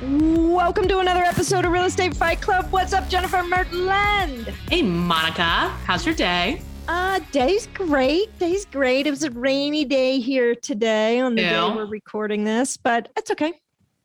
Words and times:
Welcome 0.00 0.86
to 0.86 1.00
another 1.00 1.24
episode 1.24 1.64
of 1.64 1.72
Real 1.72 1.86
Estate 1.86 2.14
Fight 2.14 2.40
Club. 2.40 2.68
What's 2.70 2.92
up, 2.92 3.08
Jennifer 3.08 3.38
Myrtland? 3.38 4.46
Hey, 4.70 4.80
Monica, 4.80 5.42
how's 5.42 6.06
your 6.06 6.14
day? 6.14 6.62
Uh, 6.86 7.18
day's 7.32 7.66
great. 7.74 8.38
Day's 8.38 8.64
great. 8.64 9.08
It 9.08 9.10
was 9.10 9.24
a 9.24 9.30
rainy 9.32 9.84
day 9.84 10.20
here 10.20 10.54
today 10.54 11.18
on 11.18 11.34
the 11.34 11.42
Ew. 11.42 11.48
day 11.48 11.70
we're 11.74 11.86
recording 11.86 12.44
this, 12.44 12.76
but 12.76 13.08
it's 13.16 13.32
okay. 13.32 13.52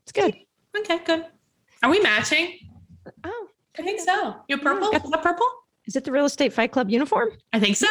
It's 0.01 0.11
good. 0.11 0.35
Okay, 0.75 0.97
good. 1.05 1.27
Are 1.83 1.91
we 1.91 1.99
matching? 1.99 2.57
Oh, 3.23 3.47
I 3.77 3.83
think 3.83 3.99
so. 3.99 4.37
You're 4.47 4.57
purple? 4.57 4.89
Is 4.89 5.11
that 5.11 5.21
purple? 5.21 5.45
is 5.85 5.95
it 5.95 6.05
the 6.05 6.11
Real 6.11 6.25
Estate 6.25 6.53
Fight 6.53 6.71
Club 6.71 6.89
uniform? 6.89 7.29
I 7.51 7.59
think 7.59 7.75
so. 7.75 7.85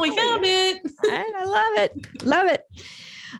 We 0.00 0.16
found 0.16 0.46
it. 0.46 0.80
I 1.02 1.44
love 1.44 1.84
it. 1.84 2.24
Love 2.24 2.46
it. 2.46 2.64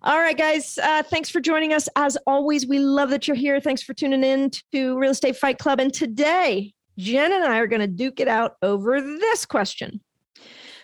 All 0.03 0.19
right, 0.19 0.37
guys. 0.37 0.79
Uh, 0.83 1.03
thanks 1.03 1.29
for 1.31 1.41
joining 1.41 1.73
us. 1.73 1.89
As 1.97 2.17
always, 2.27 2.67
we 2.67 2.79
love 2.79 3.11
that 3.11 3.29
you're 3.29 3.37
here. 3.37 3.61
Thanks 3.61 3.83
for 3.83 3.95
tuning 3.95 4.25
in 4.25 4.51
to 4.73 4.99
Real 4.99 5.13
Estate 5.13 5.37
Fight 5.37 5.59
Club. 5.59 5.81
And 5.81 5.93
today, 5.93 6.73
Jen 6.99 7.33
and 7.33 7.45
I 7.45 7.59
are 7.59 7.67
going 7.67 7.81
to 7.81 7.87
duke 7.87 8.21
it 8.21 8.29
out 8.29 8.57
over 8.63 9.01
this 9.01 9.47
question 9.47 10.01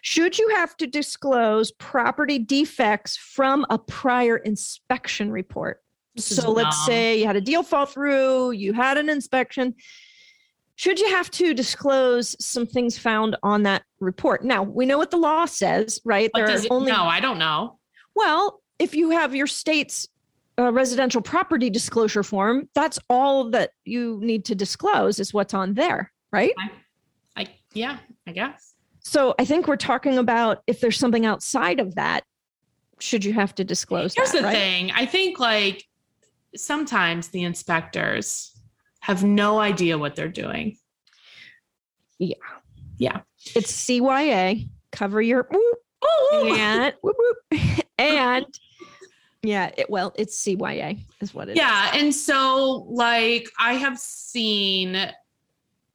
Should 0.03 0.39
you 0.39 0.49
have 0.51 0.77
to 0.79 0.87
disclose 0.87 1.73
property 1.73 2.39
defects 2.39 3.17
from 3.17 3.67
a 3.71 3.79
prior 3.79 4.37
inspection 4.37 5.31
report? 5.31 5.83
This 6.15 6.37
So 6.37 6.51
let's 6.51 6.77
dumb. 6.79 6.87
say 6.87 7.19
you 7.21 7.27
had 7.27 7.37
a 7.37 7.41
deal 7.41 7.63
fall 7.63 7.87
through, 7.87 8.53
you 8.53 8.73
had 8.73 8.99
an 8.99 9.09
inspection. 9.09 9.75
Should 10.77 10.99
you 10.99 11.11
have 11.11 11.31
to 11.33 11.53
disclose 11.53 12.35
some 12.43 12.67
things 12.67 12.97
found 12.97 13.37
on 13.43 13.65
that 13.65 13.83
report? 14.01 14.43
Now, 14.43 14.63
we 14.63 14.87
know 14.87 14.97
what 14.97 15.11
the 15.11 15.19
law 15.19 15.45
says, 15.45 16.01
right? 16.07 16.31
What 16.33 16.47
there 16.47 16.57
are 16.57 16.59
it, 16.59 16.69
only 16.71 16.91
no, 16.91 17.03
I 17.05 17.21
don't 17.21 17.39
know. 17.39 17.79
well, 18.15 18.63
if 18.81 18.95
you 18.95 19.11
have 19.11 19.35
your 19.35 19.47
state's 19.47 20.09
uh, 20.59 20.73
residential 20.73 21.21
property 21.23 21.71
disclosure 21.71 22.23
form, 22.23 22.69
that's 22.75 22.99
all 23.09 23.51
that 23.51 23.71
you 23.85 24.19
need 24.23 24.45
to 24.47 24.55
disclose 24.55 25.21
is 25.21 25.33
what's 25.33 25.55
on 25.55 25.75
there, 25.75 26.11
right? 26.33 26.53
I 27.37 27.47
yeah, 27.73 27.99
I 28.27 28.33
guess. 28.33 28.75
So 29.01 29.35
I 29.39 29.45
think 29.45 29.69
we're 29.69 29.77
talking 29.77 30.19
about 30.19 30.63
if 30.67 30.81
there's 30.81 30.99
something 30.99 31.25
outside 31.25 31.79
of 31.79 31.95
that, 31.95 32.25
should 32.99 33.25
you 33.25 33.33
have 33.33 33.55
to 33.55 33.65
disclose 33.65 34.15
Here's 34.15 34.33
that, 34.33 34.39
the 34.39 34.45
right? 34.45 34.53
thing. 34.57 34.91
I 34.91 35.07
think 35.07 35.39
like 35.39 35.85
sometimes 36.57 37.29
the 37.29 37.45
inspectors 37.45 38.53
have 39.01 39.23
no 39.25 39.61
idea 39.61 39.97
what 39.97 40.17
they're 40.17 40.29
doing. 40.29 40.77
Yeah. 42.19 42.35
Yeah. 42.99 43.21
It's 43.55 43.73
CYA, 43.73 44.69
cover 44.93 45.23
your 45.23 45.47
whoop, 45.51 45.79
Oh, 46.03 46.55
and 46.59 46.95
whoop, 47.03 47.17
whoop, 47.19 47.61
and 47.99 48.47
yeah, 49.43 49.71
it, 49.77 49.89
well, 49.89 50.13
it's 50.17 50.43
CYA 50.45 50.99
is 51.21 51.35
what 51.35 51.49
it 51.49 51.57
Yeah. 51.57 51.91
And 51.95 52.15
so, 52.15 52.87
like, 52.91 53.49
I 53.59 53.75
have 53.75 53.99
seen 53.99 55.11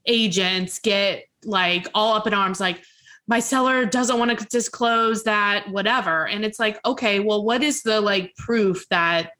agents 0.05 0.79
get 0.79 1.25
like 1.43 1.87
all 1.93 2.15
up 2.15 2.27
in 2.27 2.33
arms, 2.33 2.59
like, 2.59 2.83
my 3.27 3.39
seller 3.39 3.85
doesn't 3.85 4.19
want 4.19 4.37
to 4.37 4.45
disclose 4.45 5.23
that, 5.23 5.67
whatever. 5.71 6.27
And 6.27 6.45
it's 6.45 6.59
like, 6.59 6.79
okay, 6.85 7.19
well, 7.19 7.43
what 7.43 7.63
is 7.63 7.81
the 7.81 7.99
like 7.99 8.35
proof 8.35 8.87
that 8.89 9.31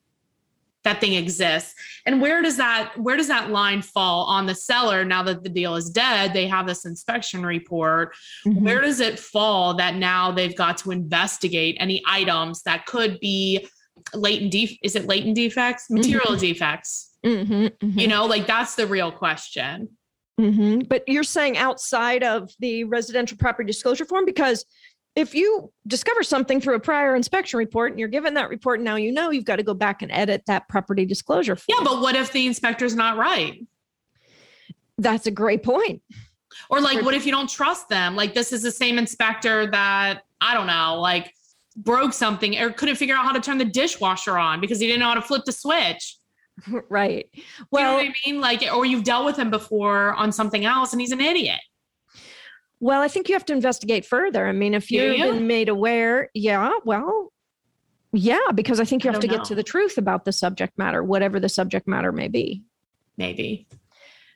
that 0.84 1.00
thing 1.02 1.14
exists? 1.14 1.74
And 2.06 2.20
where 2.22 2.42
does 2.42 2.58
that 2.58 2.94
where 2.98 3.16
does 3.18 3.28
that 3.28 3.50
line 3.52 3.82
fall 3.84 4.26
on 4.26 4.46
the 4.48 4.56
seller 4.56 5.06
now 5.06 5.22
that 5.24 5.44
the 5.44 5.50
deal 5.50 5.76
is 5.76 5.90
dead? 5.92 6.34
They 6.34 6.48
have 6.48 6.66
this 6.68 6.86
inspection 6.86 7.46
report 7.46 8.16
Mhm. 8.46 8.62
where 8.62 8.82
does 8.82 9.00
it 9.00 9.20
fall 9.20 9.76
that 9.76 9.96
now 9.96 10.32
they've 10.32 10.56
got 10.56 10.78
to 10.80 10.92
investigate 10.92 11.78
any 11.80 12.02
items 12.08 12.64
that 12.64 12.86
could 12.88 13.20
be 13.20 13.68
latent 14.14 14.52
def- 14.52 14.78
is 14.84 14.96
it 14.96 15.06
latent 15.08 15.36
defects? 15.36 15.90
Material 15.90 16.36
defects. 16.36 17.12
Mhm, 17.26 17.72
mhm. 17.80 18.00
you 18.00 18.08
know 18.08 18.26
like 18.26 18.46
that's 18.48 18.76
the 18.76 18.86
real 18.88 19.12
question. 19.12 19.90
Hmm 20.40 20.80
But 20.90 21.04
you're 21.08 21.24
saying 21.24 21.58
outside 21.58 22.24
of 22.24 22.52
the 22.60 22.84
residential 22.84 23.38
property 23.38 23.68
disclosure 23.68 24.06
form 24.06 24.26
because 24.26 24.66
if 25.16 25.34
you 25.34 25.72
discover 25.88 26.24
something 26.24 26.60
through 26.60 26.76
a 26.76 26.80
prior 26.80 27.16
inspection 27.16 27.58
report 27.58 27.92
and 27.92 28.00
you're 28.00 28.10
given 28.10 28.34
that 28.34 28.50
report, 28.50 28.80
and 28.80 28.86
now 28.86 28.98
you 28.98 29.14
know 29.14 29.32
you've 29.32 29.46
got 29.46 29.56
to 29.56 29.64
go 29.64 29.74
back 29.74 30.02
and 30.02 30.12
edit 30.12 30.44
that 30.48 30.68
property 30.68 31.06
disclosure 31.06 31.56
form. 31.56 31.78
yeah 31.80 31.84
but 31.86 32.02
what 32.02 32.16
if 32.16 32.32
the 32.34 32.46
inspector's 32.46 32.96
not 32.96 33.16
right? 33.18 33.66
That's 34.98 35.26
a 35.26 35.32
great 35.32 35.64
point. 35.64 36.02
or 36.70 36.80
like 36.82 37.04
what 37.04 37.14
if 37.14 37.26
you 37.26 37.32
don't 37.32 37.50
trust 37.50 37.90
them? 37.90 38.16
Like 38.16 38.34
this 38.34 38.52
is 38.54 38.62
the 38.62 38.72
same 38.72 38.98
inspector 38.98 39.68
that 39.72 40.22
i 40.42 40.54
don't 40.54 40.68
know 40.68 41.00
like 41.00 41.34
broke 41.76 42.14
something 42.14 42.58
or 42.58 42.72
couldn't 42.72 42.96
figure 42.96 43.16
out 43.16 43.26
how 43.26 43.32
to 43.34 43.42
turn 43.42 43.58
the 43.58 43.66
dishwasher 43.66 44.38
on 44.38 44.62
because 44.62 44.80
he 44.80 44.88
didn't 44.88 45.00
know 45.00 45.08
how 45.08 45.14
to 45.16 45.22
flip 45.22 45.44
the 45.46 45.52
switch 45.52 46.18
right. 46.90 47.30
you 47.34 47.44
know 47.62 47.66
Well, 47.72 47.94
what 47.96 48.06
i 48.06 48.14
mean 48.26 48.40
like 48.40 48.64
or 48.74 48.86
you've 48.86 49.04
dealt 49.04 49.26
with 49.26 49.38
him 49.38 49.50
before 49.50 50.14
on 50.14 50.32
something 50.32 50.66
else 50.66 50.94
and 50.94 51.02
he's 51.02 51.12
an 51.12 51.22
idiot 51.22 51.60
well, 52.80 53.02
I 53.02 53.08
think 53.08 53.30
you 53.30 53.36
have 53.36 53.46
to 53.46 53.54
investigate 53.54 54.06
further. 54.06 54.46
I 54.48 54.52
mean, 54.52 54.74
if 54.74 54.92
you've 54.92 55.18
you? 55.18 55.32
been 55.32 55.48
made 55.48 55.70
aware, 55.70 56.30
yeah, 56.34 56.72
well, 56.84 57.32
yeah, 58.12 58.52
because 58.54 58.80
I 58.80 58.86
think 58.86 59.04
you 59.04 59.12
have 59.12 59.20
to 59.22 59.28
don't 59.28 59.38
get 59.38 59.46
to 59.48 59.56
the 59.56 59.64
truth 59.64 59.98
about 59.98 60.26
the 60.26 60.32
subject 60.32 60.78
matter, 60.78 61.04
whatever 61.04 61.40
the 61.40 61.50
subject 61.50 61.88
matter 61.88 62.12
may 62.12 62.28
be. 62.28 62.64
maybe 63.18 63.68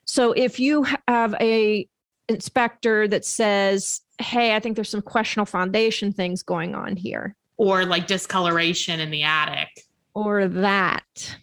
So 0.04 0.32
if 0.32 0.58
you 0.58 0.86
have 1.06 1.34
a 1.40 1.86
inspector 2.28 3.06
that 3.08 3.24
says, 3.24 4.00
"Hey, 4.20 4.54
I 4.54 4.60
think 4.60 4.76
there's 4.76 4.88
some 4.88 5.02
questionable 5.02 5.46
foundation 5.46 6.12
things 6.12 6.42
going 6.42 6.74
on 6.74 6.96
here," 6.96 7.34
or 7.56 7.84
like 7.84 8.06
discoloration 8.06 9.00
in 9.00 9.10
the 9.10 9.22
attic. 9.22 9.68
or 10.14 10.48
that, 10.48 11.36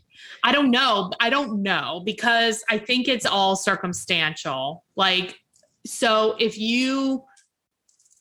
I 0.43 0.51
don't 0.51 0.69
know. 0.71 1.11
I 1.21 1.29
don't 1.29 1.63
know 1.63 2.01
because 2.05 2.63
I 2.69 2.77
think 2.77 3.07
it's 3.07 3.25
all 3.25 3.55
circumstantial. 3.55 4.83
Like, 4.97 5.39
so 5.85 6.35
if 6.37 6.57
you, 6.57 7.23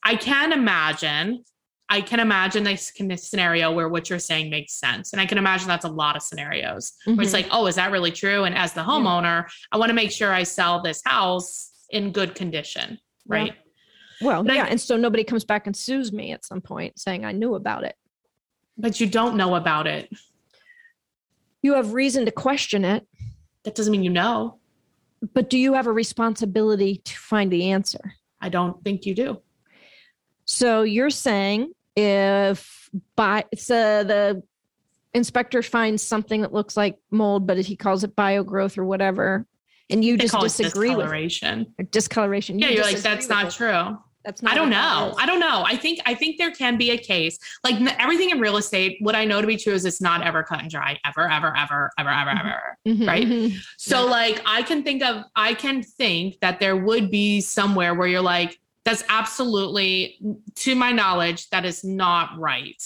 I 0.04 0.14
can 0.14 0.52
imagine, 0.52 1.44
I 1.88 2.00
can 2.00 2.20
imagine 2.20 2.62
this 2.64 2.92
scenario 3.28 3.72
where 3.72 3.88
what 3.88 4.08
you're 4.08 4.18
saying 4.20 4.50
makes 4.50 4.74
sense. 4.74 5.12
And 5.12 5.20
I 5.20 5.26
can 5.26 5.36
imagine 5.38 5.66
that's 5.68 5.84
a 5.84 5.88
lot 5.90 6.14
of 6.16 6.22
scenarios 6.22 6.92
where 7.04 7.20
it's 7.22 7.30
Mhm. 7.30 7.34
like, 7.34 7.48
oh, 7.50 7.66
is 7.66 7.74
that 7.74 7.90
really 7.90 8.12
true? 8.12 8.44
And 8.44 8.56
as 8.56 8.72
the 8.72 8.82
homeowner, 8.82 9.46
I 9.72 9.76
want 9.78 9.90
to 9.90 9.94
make 9.94 10.10
sure 10.12 10.32
I 10.32 10.44
sell 10.44 10.80
this 10.80 11.02
house 11.04 11.70
in 11.90 12.12
good 12.12 12.34
condition. 12.36 12.98
Yeah. 13.48 13.54
Well, 14.20 14.42
but 14.42 14.52
I- 14.52 14.56
yeah, 14.56 14.66
and 14.68 14.80
so 14.80 14.96
nobody 14.96 15.24
comes 15.24 15.44
back 15.44 15.66
and 15.66 15.76
sues 15.76 16.12
me 16.12 16.32
at 16.32 16.44
some 16.44 16.60
point 16.60 16.98
saying 16.98 17.24
I 17.24 17.32
knew 17.32 17.54
about 17.54 17.84
it. 17.84 17.94
But 18.78 19.00
you 19.00 19.06
don't 19.06 19.36
know 19.36 19.54
about 19.54 19.86
it. 19.86 20.10
You 21.62 21.74
have 21.74 21.92
reason 21.94 22.24
to 22.26 22.30
question 22.30 22.84
it, 22.84 23.06
That 23.64 23.74
doesn't 23.74 23.90
mean 23.90 24.04
you 24.04 24.10
know. 24.10 24.58
but 25.34 25.50
do 25.50 25.58
you 25.58 25.72
have 25.74 25.86
a 25.86 25.92
responsibility 25.92 26.96
to 27.04 27.16
find 27.18 27.50
the 27.50 27.70
answer? 27.70 28.14
I 28.40 28.48
don't 28.50 28.82
think 28.84 29.06
you 29.06 29.14
do. 29.14 29.40
So 30.44 30.82
you're 30.82 31.10
saying 31.10 31.72
if 31.96 32.88
by 33.16 33.44
so 33.56 34.04
the 34.04 34.42
inspector 35.14 35.62
finds 35.62 36.02
something 36.02 36.42
that 36.42 36.52
looks 36.52 36.76
like 36.76 36.98
mold, 37.10 37.46
but 37.46 37.58
he 37.58 37.74
calls 37.74 38.04
it 38.04 38.14
biogrowth 38.14 38.76
or 38.78 38.84
whatever, 38.84 39.46
and 39.90 40.04
you 40.04 40.16
They 40.18 40.26
just 40.26 40.38
disagree 40.58 40.90
with 40.90 40.98
it, 40.98 41.02
discoloration. 41.08 41.74
or 41.78 41.84
discoloration. 41.86 42.58
Yeah, 42.58 42.68
you 42.68 42.74
you're 42.76 42.84
like, 42.84 42.98
that's 42.98 43.28
not 43.28 43.46
it. 43.46 43.52
true. 43.54 43.98
That's 44.26 44.42
not. 44.42 44.52
I 44.52 44.56
don't 44.56 44.70
know. 44.70 45.14
I 45.18 45.24
don't 45.24 45.38
know. 45.38 45.62
I 45.64 45.76
think 45.76 46.00
I 46.04 46.12
think 46.12 46.36
there 46.36 46.50
can 46.50 46.76
be 46.76 46.90
a 46.90 46.98
case. 46.98 47.38
Like 47.62 47.80
everything 48.00 48.30
in 48.30 48.40
real 48.40 48.56
estate, 48.56 48.98
what 49.00 49.14
I 49.14 49.24
know 49.24 49.40
to 49.40 49.46
be 49.46 49.56
true 49.56 49.72
is 49.72 49.84
it's 49.84 50.00
not 50.00 50.26
ever 50.26 50.42
cut 50.42 50.60
and 50.60 50.68
dry, 50.70 50.98
ever, 51.06 51.30
ever, 51.30 51.56
ever, 51.56 51.92
ever, 51.96 52.10
ever, 52.10 52.30
Mhm. 52.30 52.40
ever. 52.40 52.78
Mhm, 52.86 53.06
right? 53.06 53.26
mhm. 53.26 53.56
So 53.78 54.04
like 54.04 54.42
I 54.44 54.62
can 54.62 54.82
think 54.82 55.02
of 55.04 55.22
I 55.36 55.54
can 55.54 55.82
think 55.84 56.40
that 56.40 56.58
there 56.58 56.76
would 56.76 57.08
be 57.10 57.40
somewhere 57.40 57.94
where 57.94 58.08
you're 58.08 58.20
like, 58.20 58.58
that's 58.84 59.04
absolutely 59.08 60.18
to 60.56 60.74
my 60.74 60.90
knowledge, 60.90 61.48
that 61.50 61.64
is 61.64 61.84
not 61.84 62.36
right. 62.36 62.82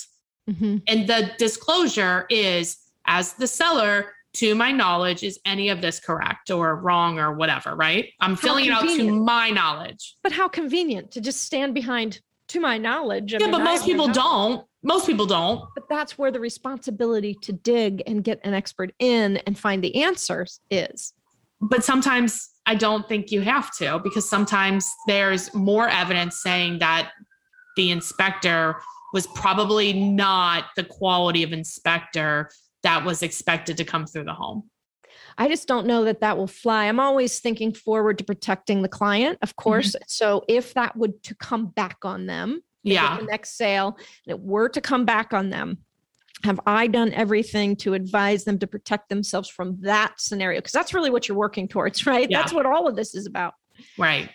Mhm. 0.48 0.82
And 0.88 1.06
the 1.08 1.32
disclosure 1.38 2.26
is 2.28 2.76
as 3.06 3.32
the 3.32 3.46
seller, 3.46 4.12
to 4.34 4.54
my 4.54 4.72
knowledge, 4.72 5.22
is 5.22 5.38
any 5.44 5.68
of 5.70 5.80
this 5.80 6.00
correct 6.00 6.50
or 6.50 6.76
wrong 6.76 7.18
or 7.18 7.34
whatever, 7.34 7.74
right? 7.74 8.06
I'm 8.20 8.36
filling 8.36 8.66
it 8.66 8.72
out 8.72 8.82
to 8.82 9.12
my 9.12 9.50
knowledge. 9.50 10.16
But 10.22 10.32
how 10.32 10.48
convenient 10.48 11.10
to 11.12 11.20
just 11.20 11.42
stand 11.42 11.74
behind, 11.74 12.20
to 12.48 12.60
my 12.60 12.78
knowledge. 12.78 13.34
I 13.34 13.38
yeah, 13.38 13.46
mean, 13.46 13.52
but 13.52 13.64
most 13.64 13.84
people 13.84 14.08
don't. 14.08 14.66
Most 14.82 15.06
people 15.06 15.26
don't. 15.26 15.64
But 15.74 15.88
that's 15.88 16.16
where 16.18 16.30
the 16.30 16.40
responsibility 16.40 17.34
to 17.42 17.52
dig 17.52 18.02
and 18.06 18.24
get 18.24 18.40
an 18.44 18.54
expert 18.54 18.92
in 18.98 19.36
and 19.38 19.58
find 19.58 19.84
the 19.84 20.02
answers 20.02 20.60
is. 20.70 21.12
But 21.60 21.84
sometimes 21.84 22.50
I 22.66 22.74
don't 22.74 23.06
think 23.08 23.30
you 23.30 23.42
have 23.42 23.74
to 23.76 24.00
because 24.02 24.28
sometimes 24.28 24.90
there's 25.06 25.52
more 25.54 25.88
evidence 25.88 26.42
saying 26.42 26.78
that 26.78 27.10
the 27.76 27.90
inspector 27.90 28.80
was 29.12 29.26
probably 29.28 29.92
not 29.92 30.66
the 30.76 30.84
quality 30.84 31.42
of 31.42 31.52
inspector 31.52 32.50
that 32.82 33.04
was 33.04 33.22
expected 33.22 33.76
to 33.76 33.84
come 33.84 34.06
through 34.06 34.24
the 34.24 34.34
home. 34.34 34.70
I 35.38 35.48
just 35.48 35.68
don't 35.68 35.86
know 35.86 36.04
that 36.04 36.20
that 36.20 36.36
will 36.36 36.46
fly. 36.46 36.86
I'm 36.86 37.00
always 37.00 37.40
thinking 37.40 37.72
forward 37.72 38.18
to 38.18 38.24
protecting 38.24 38.82
the 38.82 38.88
client, 38.88 39.38
of 39.42 39.56
course. 39.56 39.90
Mm-hmm. 39.90 40.04
So 40.06 40.44
if 40.48 40.74
that 40.74 40.96
would 40.96 41.22
to 41.24 41.34
come 41.34 41.66
back 41.66 42.04
on 42.04 42.26
them, 42.26 42.62
yeah, 42.82 43.18
the 43.18 43.24
next 43.24 43.56
sale, 43.56 43.96
and 44.26 44.32
it 44.32 44.40
were 44.40 44.68
to 44.70 44.80
come 44.80 45.04
back 45.04 45.32
on 45.32 45.50
them, 45.50 45.78
have 46.44 46.60
I 46.66 46.86
done 46.86 47.12
everything 47.12 47.76
to 47.76 47.94
advise 47.94 48.44
them 48.44 48.58
to 48.60 48.66
protect 48.66 49.08
themselves 49.08 49.48
from 49.48 49.78
that 49.80 50.14
scenario? 50.18 50.58
Because 50.58 50.72
that's 50.72 50.94
really 50.94 51.10
what 51.10 51.28
you're 51.28 51.36
working 51.36 51.68
towards, 51.68 52.06
right? 52.06 52.30
Yeah. 52.30 52.40
That's 52.40 52.52
what 52.52 52.66
all 52.66 52.88
of 52.88 52.96
this 52.96 53.14
is 53.14 53.26
about. 53.26 53.54
Right. 53.98 54.30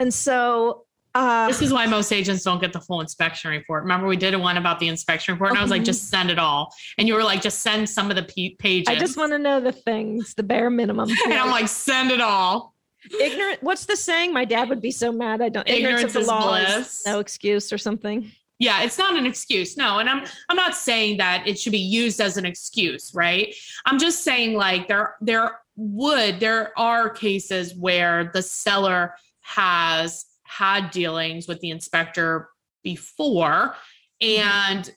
And 0.00 0.12
so 0.12 0.86
uh, 1.14 1.46
this 1.46 1.60
is 1.60 1.72
why 1.72 1.86
most 1.86 2.12
agents 2.12 2.42
don't 2.42 2.60
get 2.60 2.72
the 2.72 2.80
full 2.80 3.00
inspection 3.00 3.50
report. 3.50 3.82
Remember, 3.82 4.06
we 4.06 4.16
did 4.16 4.34
one 4.36 4.56
about 4.56 4.80
the 4.80 4.88
inspection 4.88 5.34
report, 5.34 5.50
and 5.50 5.58
I 5.58 5.62
was 5.62 5.70
like, 5.70 5.80
mm-hmm. 5.80 5.86
just 5.86 6.08
send 6.08 6.30
it 6.30 6.38
all. 6.38 6.74
And 6.96 7.06
you 7.06 7.14
were 7.14 7.22
like, 7.22 7.42
just 7.42 7.60
send 7.60 7.88
some 7.88 8.10
of 8.10 8.16
the 8.16 8.22
p- 8.22 8.56
pages. 8.58 8.88
I 8.88 8.98
just 8.98 9.16
want 9.16 9.32
to 9.32 9.38
know 9.38 9.60
the 9.60 9.72
things, 9.72 10.34
the 10.34 10.42
bare 10.42 10.70
minimum. 10.70 11.10
and 11.24 11.34
I'm 11.34 11.50
like, 11.50 11.68
send 11.68 12.10
it 12.10 12.20
all. 12.20 12.74
Ignorant. 13.20 13.62
What's 13.62 13.84
the 13.84 13.96
saying? 13.96 14.32
My 14.32 14.44
dad 14.44 14.68
would 14.68 14.80
be 14.80 14.92
so 14.92 15.12
mad. 15.12 15.42
I 15.42 15.48
don't. 15.48 15.68
Ignorance, 15.68 16.02
ignorance 16.04 16.16
of 16.16 16.26
the 16.26 16.28
law 16.28 16.54
is 16.54 17.02
no 17.04 17.18
excuse 17.18 17.72
or 17.72 17.78
something. 17.78 18.30
Yeah, 18.58 18.84
it's 18.84 18.96
not 18.96 19.16
an 19.16 19.26
excuse. 19.26 19.76
No, 19.76 19.98
and 19.98 20.08
I'm 20.08 20.24
I'm 20.48 20.56
not 20.56 20.76
saying 20.76 21.16
that 21.16 21.48
it 21.48 21.58
should 21.58 21.72
be 21.72 21.78
used 21.78 22.20
as 22.20 22.36
an 22.36 22.46
excuse, 22.46 23.10
right? 23.12 23.52
I'm 23.86 23.98
just 23.98 24.22
saying 24.22 24.54
like 24.54 24.86
there 24.86 25.16
there 25.20 25.58
would 25.74 26.38
there 26.38 26.78
are 26.78 27.10
cases 27.10 27.74
where 27.74 28.30
the 28.32 28.40
seller 28.40 29.16
has 29.40 30.26
had 30.56 30.90
dealings 30.90 31.48
with 31.48 31.60
the 31.60 31.70
inspector 31.70 32.48
before. 32.82 33.74
And 34.20 34.90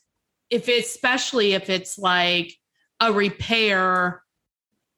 if 0.50 0.70
it's, 0.70 0.90
especially 0.90 1.54
if 1.54 1.70
it's 1.70 1.98
like 1.98 2.54
a 3.00 3.12
repair, 3.12 4.22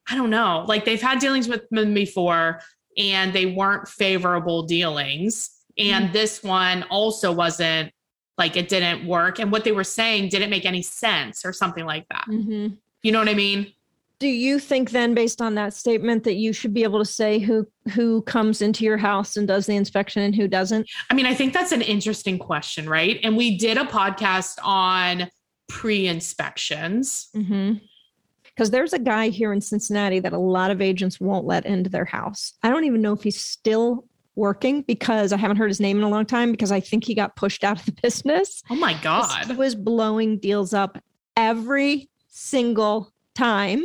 I 0.09 0.15
don't 0.15 0.29
know, 0.29 0.65
like 0.67 0.85
they've 0.85 1.01
had 1.01 1.19
dealings 1.19 1.47
with 1.47 1.67
them 1.69 1.93
before 1.93 2.61
and 2.97 3.33
they 3.33 3.45
weren't 3.45 3.87
favorable 3.87 4.63
dealings. 4.63 5.49
And 5.77 6.05
mm-hmm. 6.05 6.13
this 6.13 6.43
one 6.43 6.83
also 6.89 7.31
wasn't 7.31 7.91
like 8.37 8.55
it 8.55 8.69
didn't 8.69 9.07
work. 9.07 9.39
And 9.39 9.51
what 9.51 9.63
they 9.63 9.71
were 9.71 9.83
saying 9.83 10.29
didn't 10.29 10.49
make 10.49 10.65
any 10.65 10.81
sense 10.81 11.45
or 11.45 11.53
something 11.53 11.85
like 11.85 12.07
that. 12.09 12.25
Mm-hmm. 12.29 12.75
You 13.03 13.11
know 13.11 13.19
what 13.19 13.29
I 13.29 13.33
mean? 13.33 13.73
Do 14.19 14.27
you 14.27 14.57
think 14.59 14.91
then 14.91 15.13
based 15.13 15.41
on 15.41 15.55
that 15.55 15.73
statement 15.73 16.23
that 16.23 16.35
you 16.35 16.51
should 16.51 16.73
be 16.73 16.83
able 16.83 16.99
to 16.99 17.05
say 17.05 17.39
who 17.39 17.67
who 17.93 18.21
comes 18.23 18.61
into 18.61 18.83
your 18.83 18.97
house 18.97 19.37
and 19.37 19.47
does 19.47 19.65
the 19.65 19.75
inspection 19.75 20.23
and 20.23 20.35
who 20.35 20.47
doesn't? 20.47 20.89
I 21.09 21.13
mean 21.13 21.25
i 21.25 21.33
think 21.33 21.53
that's 21.53 21.71
an 21.71 21.81
interesting 21.81 22.39
question 22.39 22.89
right? 22.89 23.19
And 23.23 23.37
we 23.37 23.57
did 23.57 23.77
a 23.77 23.83
podcast 23.83 24.57
on 24.63 25.29
pre-inspections. 25.67 27.29
Because 27.33 27.47
mm-hmm. 27.47 28.65
there's 28.71 28.93
a 28.93 28.99
guy 28.99 29.29
here 29.29 29.51
in 29.51 29.61
cincinnati 29.61 30.19
that 30.19 30.33
a 30.33 30.39
lot 30.39 30.71
of 30.71 30.81
agents 30.81 31.19
won't 31.19 31.45
let 31.45 31.65
into 31.65 31.89
their 31.89 32.05
house. 32.05 32.53
I 32.63 32.69
don't 32.69 32.85
even 32.85 33.01
know 33.01 33.13
if 33.13 33.23
he's 33.23 33.39
still 33.39 34.05
working 34.35 34.83
because 34.83 35.33
i 35.33 35.37
haven't 35.37 35.57
heard 35.57 35.67
his 35.67 35.79
name 35.79 35.97
in 35.97 36.03
a 36.03 36.09
long 36.09 36.23
time 36.23 36.51
because 36.51 36.71
i 36.71 36.79
think 36.79 37.03
he 37.03 37.15
got 37.15 37.35
pushed 37.35 37.63
out 37.63 37.79
of 37.79 37.85
the 37.87 37.91
business. 38.03 38.61
Oh 38.69 38.75
my 38.75 38.93
god. 39.01 39.47
he 39.47 39.53
was 39.53 39.73
blowing 39.73 40.37
deals 40.37 40.75
up 40.75 40.99
every 41.35 42.07
single 42.27 43.11
time 43.33 43.83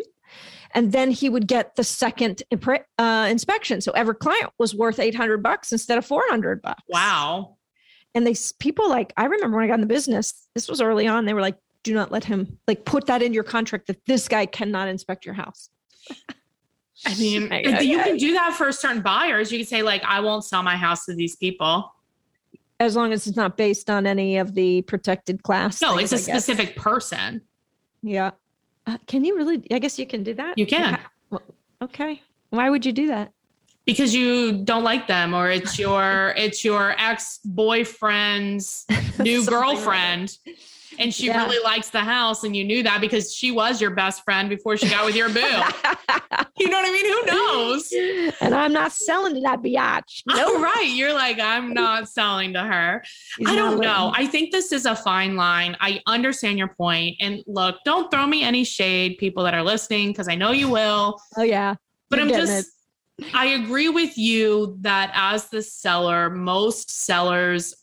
and 0.75 0.93
then 0.93 1.11
he 1.11 1.29
would 1.29 1.47
get 1.47 1.77
the 1.77 1.85
second 1.85 2.43
uh, 2.99 3.29
inspection. 3.31 3.81
So 3.81 3.93
every 3.93 4.15
client 4.15 4.51
was 4.59 4.75
worth 4.75 4.99
800 4.99 5.43
bucks 5.43 5.73
instead 5.73 5.99
of 5.99 6.07
400 6.07 6.63
bucks. 6.63 6.83
Wow. 6.89 7.57
And 8.15 8.27
they 8.27 8.35
people 8.59 8.89
like 8.89 9.13
I 9.17 9.25
remember 9.25 9.57
when 9.57 9.65
I 9.65 9.69
got 9.69 9.75
in 9.75 9.81
the 9.81 9.87
business, 9.87 10.49
this 10.55 10.69
was 10.69 10.81
early 10.81 11.07
on, 11.07 11.25
they 11.25 11.35
were 11.35 11.41
like 11.41 11.57
do 11.83 11.95
not 11.95 12.13
let 12.13 12.25
him 12.25 12.59
like 12.69 12.85
put 12.85 13.07
that 13.07 13.23
in 13.23 13.33
your 13.35 13.43
contract 13.43 13.89
that 13.89 14.05
this 14.07 14.29
guy 14.29 14.47
cannot 14.47 14.89
inspect 14.89 15.25
your 15.25 15.35
house. 15.35 15.69
I 17.05 17.15
mean, 17.17 17.43
you 17.81 17.99
can 17.99 18.17
do 18.17 18.33
that 18.35 18.55
for 18.55 18.71
certain 18.71 19.03
buyers. 19.03 19.51
You 19.51 19.59
can 19.59 19.67
say 19.67 19.83
like 19.83 20.05
I 20.05 20.21
won't 20.21 20.45
sell 20.45 20.63
my 20.63 20.77
house 20.77 21.07
to 21.07 21.15
these 21.15 21.37
people 21.37 21.93
as 22.83 22.97
long 22.97 23.13
as 23.13 23.27
it's 23.27 23.37
not 23.37 23.57
based 23.57 23.89
on 23.89 24.07
any 24.07 24.37
of 24.39 24.55
the 24.55 24.83
protected 24.83 25.43
class. 25.43 25.81
No, 25.81 25.97
things, 25.97 26.13
it's 26.13 26.23
a 26.23 26.25
specific 26.25 26.77
person. 26.77 27.43
Yeah. 28.03 28.33
Uh, 28.87 28.99
can 29.07 29.25
you 29.25 29.37
really? 29.37 29.63
I 29.71 29.79
guess 29.79 29.99
you 29.99 30.07
can 30.07 30.23
do 30.23 30.35
that. 30.35 30.59
You 30.59 30.67
can. 30.67 30.99
Okay. 31.81 32.23
Why 32.51 32.71
would 32.71 32.85
you 32.85 32.93
do 32.93 33.09
that? 33.09 33.33
Because 33.85 34.15
you 34.15 34.65
don't 34.65 34.85
like 34.85 35.07
them, 35.07 35.35
or 35.35 35.51
it's 35.51 35.79
your 35.79 36.35
it's 36.37 36.65
your 36.65 36.95
ex 36.99 37.39
boyfriend's 37.45 38.87
new 39.19 39.45
girlfriend. 39.45 40.37
Like 40.47 40.57
and 40.99 41.13
she 41.13 41.27
yeah. 41.27 41.45
really 41.45 41.63
likes 41.65 41.91
the 41.91 42.01
house 42.01 42.45
and 42.45 42.57
you 42.57 42.65
knew 42.65 42.83
that 42.83 43.01
because 43.01 43.35
she 43.35 43.51
was 43.51 43.81
your 43.81 43.91
best 43.91 44.25
friend 44.25 44.49
before 44.49 44.77
she 44.77 44.89
got 44.89 45.05
with 45.05 45.17
your 45.17 45.29
boo. 45.29 45.41
You 46.59 46.69
know 46.69 46.77
what 46.77 46.89
i 46.89 46.93
mean? 46.93 47.07
Who 47.07 47.27
knows? 47.27 48.35
And 48.41 48.55
i'm 48.55 48.73
not 48.73 48.93
selling 48.93 49.35
to 49.35 49.41
that 49.41 49.63
biatch. 49.63 50.23
No 50.27 50.35
oh, 50.39 50.53
nope. 50.53 50.63
right. 50.63 50.91
You're 50.95 51.13
like 51.13 51.41
i'm 51.41 51.75
not 51.75 52.09
selling 52.09 52.53
to 52.53 52.61
her. 52.61 53.03
I 53.47 53.57
don't 53.57 53.81
know. 53.81 54.13
i 54.15 54.27
think 54.27 54.53
this 54.53 54.71
is 54.71 54.87
a 54.87 54.95
fine 54.95 55.37
line. 55.37 55.77
I 55.81 56.01
understand 56.07 56.59
your 56.59 56.69
point. 56.69 57.17
And 57.21 57.43
look 57.47 57.77
don't 57.85 58.11
throw 58.11 58.27
me 58.27 58.45
any 58.45 58.65
shade 58.65 59.19
people 59.19 59.43
that 59.45 59.55
are 59.55 59.63
listening 59.63 60.09
because 60.09 60.29
i 60.29 60.35
know 60.35 60.53
you 60.53 60.69
will. 60.69 61.21
Oh 61.37 61.43
yeah. 61.43 61.75
But 62.11 62.19
You're 62.19 62.29
i'm 62.29 62.35
just 62.35 62.69
it. 62.69 63.27
I 63.35 63.47
agree 63.47 63.89
with 63.89 64.17
you 64.19 64.77
that 64.81 65.11
as 65.15 65.49
the 65.49 65.63
seller, 65.63 66.31
most 66.31 66.91
sellers 66.91 67.75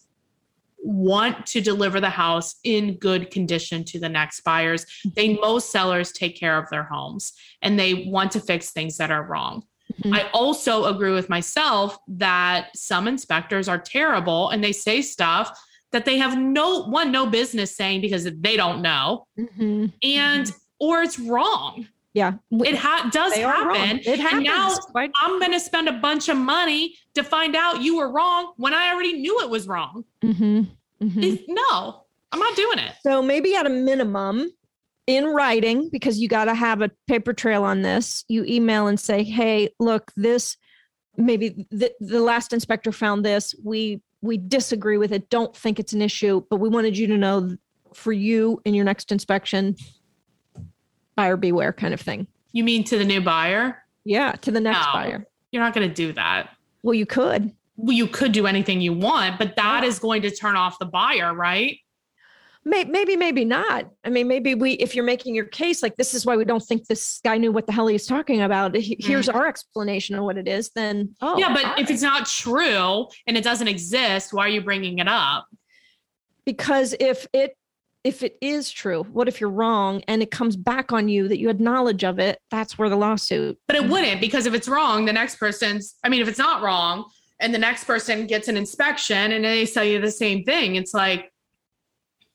want 0.84 1.46
to 1.48 1.62
deliver 1.62 2.00
the 2.00 2.10
house 2.10 2.56
in 2.64 2.98
good 2.98 3.32
condition 3.32 3.84
to 3.86 4.00
the 4.00 4.10
next 4.10 4.42
buyers. 4.42 4.86
They 5.16 5.30
mm-hmm. 5.30 5.42
most 5.42 5.72
sellers 5.72 6.12
take 6.12 6.38
care 6.38 6.58
of 6.58 6.70
their 6.70 6.84
homes 6.84 7.34
and 7.62 7.80
they 7.80 8.06
want 8.08 8.32
to 8.34 8.40
fix 8.40 8.72
things 8.72 8.98
that 8.98 9.12
are 9.12 9.24
wrong. 9.24 9.64
Mm-hmm. 10.02 10.14
I 10.14 10.30
also 10.32 10.86
agree 10.86 11.12
with 11.12 11.30
myself 11.30 11.98
that 12.08 12.70
some 12.76 13.08
inspectors 13.08 13.68
are 13.68 13.80
terrible 13.80 14.50
and 14.50 14.64
they 14.64 14.72
say 14.72 15.02
stuff 15.02 15.60
that 15.92 16.06
they 16.06 16.18
have 16.20 16.38
no 16.38 16.84
one 16.84 17.12
no 17.12 17.26
business 17.26 17.76
saying 17.76 18.02
because 18.02 18.24
they 18.24 18.56
don't 18.56 18.82
know. 18.82 19.26
Mm-hmm. 19.38 19.88
And 20.04 20.46
mm-hmm. 20.46 20.58
or 20.80 21.02
it's 21.02 21.20
wrong. 21.20 21.88
Yeah. 22.14 22.34
It 22.52 22.76
ha- 22.76 23.10
does 23.12 23.34
happen. 23.36 24.00
It 24.00 24.20
happens. 24.20 24.34
And 24.34 24.44
now 24.46 24.76
I'm 25.22 25.40
going 25.40 25.52
to 25.52 25.60
spend 25.60 25.88
a 25.88 25.94
bunch 25.94 26.28
of 26.28 26.38
money 26.38 26.96
to 27.14 27.24
find 27.24 27.56
out 27.56 27.82
you 27.82 27.98
were 27.98 28.12
wrong 28.12 28.54
when 28.58 28.74
I 28.74 28.92
already 28.92 29.14
knew 29.14 29.42
it 29.42 29.50
was 29.50 29.68
wrong. 29.68 30.04
Mm-hmm. 30.24 31.06
Mm-hmm. 31.06 31.54
No, 31.54 32.06
I'm 32.32 32.40
not 32.40 32.56
doing 32.56 32.80
it. 32.80 32.94
So 33.04 33.22
maybe 33.22 33.56
at 33.56 33.66
a 33.66 33.70
minimum, 33.70 34.50
in 35.08 35.26
writing, 35.26 35.90
because 35.92 36.20
you 36.20 36.28
got 36.28 36.46
to 36.46 36.54
have 36.54 36.82
a 36.82 36.92
paper 37.08 37.34
trail 37.34 37.64
on 37.64 37.82
this, 37.82 38.26
you 38.28 38.46
email 38.46 38.86
and 38.86 39.00
say, 39.00 39.24
hey, 39.24 39.70
look, 39.80 40.12
this 40.16 40.56
maybe 41.18 41.66
the, 41.72 41.92
the 42.00 42.22
last 42.22 42.54
inspector 42.54 42.92
found 42.92 43.26
this. 43.26 43.56
We 43.64 44.02
we 44.22 44.38
disagree 44.38 44.98
with 44.98 45.12
it. 45.12 45.30
Don't 45.30 45.56
think 45.56 45.80
it's 45.80 45.94
an 45.94 46.02
issue, 46.02 46.44
but 46.50 46.58
we 46.58 46.70
wanted 46.70 46.98
you 46.98 47.08
to 47.08 47.18
know 47.18 47.56
for 47.94 48.12
you 48.12 48.62
in 48.66 48.74
your 48.74 48.86
next 48.86 49.12
inspection, 49.12 49.76
buyer 51.20 51.36
beware 51.36 51.74
kind 51.74 51.94
of 51.94 52.00
thing. 52.00 52.28
You 52.54 52.64
mean 52.64 52.86
to 52.86 52.98
the 52.98 53.04
new 53.04 53.20
buyer? 53.20 53.84
Yeah, 54.06 54.32
to 54.32 54.52
the 54.52 54.62
next 54.62 54.86
no, 54.86 54.94
buyer. 54.94 55.28
You're 55.52 55.62
not 55.62 55.74
going 55.74 55.90
to 55.90 55.94
do 55.94 56.14
that. 56.14 56.52
Well, 56.82 56.94
you 56.94 57.06
could. 57.06 57.52
Well, 57.76 57.94
you 57.94 58.08
could 58.08 58.32
do 58.32 58.48
anything 58.48 58.80
you 58.80 58.94
want, 58.94 59.38
but 59.38 59.58
that 59.58 59.84
yeah. 59.84 59.90
is 59.90 60.00
going 60.00 60.22
to 60.22 60.32
turn 60.32 60.56
off 60.56 60.80
the 60.80 60.86
buyer, 60.86 61.34
right? 61.34 61.78
Maybe, 62.64 63.18
maybe 63.18 63.44
not. 63.44 63.90
I 64.06 64.10
mean, 64.10 64.30
maybe 64.30 64.56
we, 64.56 64.74
if 64.74 64.96
you're 64.96 65.04
making 65.04 65.36
your 65.36 65.44
case 65.44 65.84
like 65.84 65.98
this 65.98 66.14
is 66.14 66.26
why 66.26 66.38
we 66.38 66.46
don't 66.46 66.64
think 66.64 66.88
this 66.88 67.20
guy 67.22 67.38
knew 67.38 67.52
what 67.52 67.68
the 67.68 67.74
hell 67.74 67.88
he 67.88 67.94
was 67.94 68.06
talking 68.06 68.42
about. 68.42 68.74
Here's 68.78 69.28
mm. 69.28 69.36
our 69.36 69.46
explanation 69.46 70.16
of 70.16 70.24
what 70.24 70.38
it 70.38 70.48
is. 70.48 70.70
Then, 70.70 71.16
oh, 71.20 71.38
yeah, 71.38 71.54
but 71.54 71.66
right. 71.66 71.80
if 71.80 71.92
it's 71.92 72.02
not 72.02 72.28
true 72.28 73.08
and 73.28 73.36
it 73.36 73.44
doesn't 73.44 73.68
exist, 73.68 74.32
why 74.32 74.46
are 74.46 74.50
you 74.50 74.62
bringing 74.62 75.00
it 75.00 75.10
up? 75.10 75.48
Because 76.46 76.96
if 76.98 77.28
it 77.34 77.58
if 78.04 78.24
it 78.24 78.38
is 78.42 78.72
true, 78.72 79.04
what 79.04 79.28
if 79.28 79.42
you're 79.42 79.50
wrong 79.50 80.02
and 80.08 80.22
it 80.22 80.32
comes 80.32 80.56
back 80.56 80.92
on 80.94 81.10
you 81.10 81.28
that 81.28 81.38
you 81.38 81.48
had 81.48 81.60
knowledge 81.60 82.04
of 82.04 82.18
it? 82.20 82.40
That's 82.50 82.78
where 82.78 82.90
the 82.90 82.96
lawsuit. 82.96 83.58
But 83.68 83.76
it 83.76 83.90
wouldn't 83.90 84.22
because 84.22 84.46
if 84.46 84.54
it's 84.54 84.70
wrong, 84.70 85.06
the 85.06 85.14
next 85.14 85.36
person's, 85.36 85.96
I 86.04 86.10
mean, 86.10 86.22
if 86.22 86.28
it's 86.28 86.40
not 86.40 86.62
wrong 86.62 87.10
and 87.40 87.54
the 87.54 87.58
next 87.58 87.84
person 87.84 88.26
gets 88.26 88.48
an 88.48 88.56
inspection 88.56 89.34
and 89.34 89.44
they 89.44 89.66
tell 89.66 89.84
you 89.84 90.00
the 90.00 90.12
same 90.12 90.44
thing, 90.44 90.76
it's 90.76 90.94
like, 90.94 91.32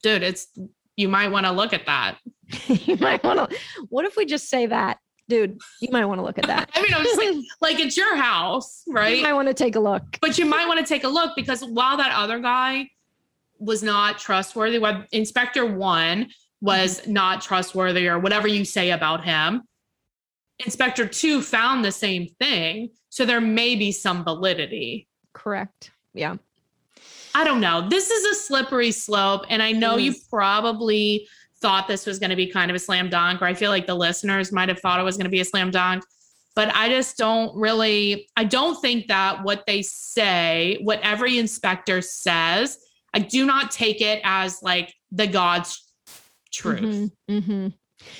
dude, 0.02 0.22
it's, 0.22 0.48
you 0.96 1.08
might 1.08 1.28
want 1.28 1.46
to 1.46 1.52
look 1.52 1.72
at 1.72 1.86
that. 1.86 2.18
you 2.66 2.96
might 2.96 3.24
want 3.24 3.50
to, 3.50 3.58
what 3.88 4.04
if 4.04 4.16
we 4.16 4.26
just 4.26 4.50
say 4.50 4.66
that? 4.66 4.98
Dude, 5.26 5.58
you 5.80 5.88
might 5.90 6.04
want 6.04 6.18
to 6.18 6.22
look 6.22 6.36
at 6.36 6.46
that. 6.46 6.70
I 6.74 6.82
mean, 6.82 6.92
I'm 6.92 7.02
just 7.02 7.16
like, 7.16 7.36
like 7.62 7.80
it's 7.80 7.96
your 7.96 8.14
house, 8.14 8.82
right? 8.86 9.16
You 9.16 9.22
might 9.22 9.32
want 9.32 9.48
to 9.48 9.54
take 9.54 9.74
a 9.74 9.80
look. 9.80 10.02
But 10.20 10.36
you 10.36 10.44
might 10.44 10.68
want 10.68 10.80
to 10.80 10.84
take 10.84 11.04
a 11.04 11.08
look 11.08 11.34
because 11.34 11.64
while 11.64 11.96
that 11.96 12.12
other 12.14 12.38
guy 12.40 12.90
was 13.58 13.82
not 13.82 14.18
trustworthy. 14.18 14.82
Inspector 15.12 15.64
One 15.64 16.28
was 16.60 17.00
mm-hmm. 17.00 17.12
not 17.12 17.42
trustworthy, 17.42 18.08
or 18.08 18.18
whatever 18.18 18.48
you 18.48 18.64
say 18.64 18.90
about 18.90 19.24
him. 19.24 19.62
Inspector 20.64 21.06
Two 21.08 21.42
found 21.42 21.84
the 21.84 21.92
same 21.92 22.28
thing. 22.40 22.90
So 23.10 23.24
there 23.24 23.40
may 23.40 23.76
be 23.76 23.92
some 23.92 24.24
validity. 24.24 25.06
Correct. 25.32 25.90
Yeah. 26.14 26.36
I 27.34 27.44
don't 27.44 27.60
know. 27.60 27.88
This 27.88 28.10
is 28.10 28.24
a 28.24 28.40
slippery 28.40 28.92
slope. 28.92 29.44
And 29.48 29.62
I 29.62 29.72
know 29.72 29.96
you 29.96 30.14
probably 30.30 31.28
thought 31.60 31.88
this 31.88 32.06
was 32.06 32.18
going 32.18 32.30
to 32.30 32.36
be 32.36 32.46
kind 32.46 32.70
of 32.70 32.74
a 32.74 32.78
slam 32.78 33.08
dunk, 33.08 33.42
or 33.42 33.46
I 33.46 33.54
feel 33.54 33.70
like 33.70 33.86
the 33.86 33.94
listeners 33.94 34.52
might 34.52 34.68
have 34.68 34.80
thought 34.80 35.00
it 35.00 35.04
was 35.04 35.16
going 35.16 35.24
to 35.24 35.30
be 35.30 35.40
a 35.40 35.44
slam 35.44 35.70
dunk. 35.70 36.04
But 36.54 36.72
I 36.74 36.88
just 36.88 37.16
don't 37.16 37.56
really, 37.56 38.28
I 38.36 38.44
don't 38.44 38.80
think 38.80 39.08
that 39.08 39.42
what 39.42 39.64
they 39.66 39.82
say, 39.82 40.78
what 40.82 41.00
every 41.02 41.38
inspector 41.38 42.00
says, 42.00 42.78
I 43.14 43.20
do 43.20 43.46
not 43.46 43.70
take 43.70 44.00
it 44.00 44.20
as 44.24 44.58
like 44.62 44.92
the 45.12 45.26
God's 45.26 45.82
truth. 46.52 46.80
Mhm, 46.80 47.10
mhm. 47.30 47.72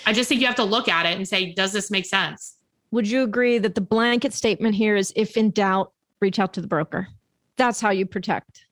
I 0.07 0.13
just 0.13 0.29
think 0.29 0.41
you 0.41 0.47
have 0.47 0.57
to 0.57 0.65
look 0.65 0.89
at 0.89 1.05
it 1.05 1.17
and 1.17 1.27
say, 1.29 1.53
does 1.53 1.73
this 1.73 1.91
make 1.91 2.07
sense? 2.07 2.57
Would 2.93 3.09
you 3.09 3.23
agree 3.25 3.59
that 3.59 3.75
the 3.75 3.81
blanket 3.81 4.33
statement 4.33 4.77
here 4.77 4.97
is 4.97 5.13
if 5.17 5.37
in 5.37 5.51
doubt, 5.51 5.93
reach 6.21 6.39
out 6.39 6.55
to 6.55 6.61
the 6.61 6.69
broker? 6.69 7.09
That's 7.57 7.81
how 7.81 7.91
you 7.91 8.07
protect. 8.07 8.65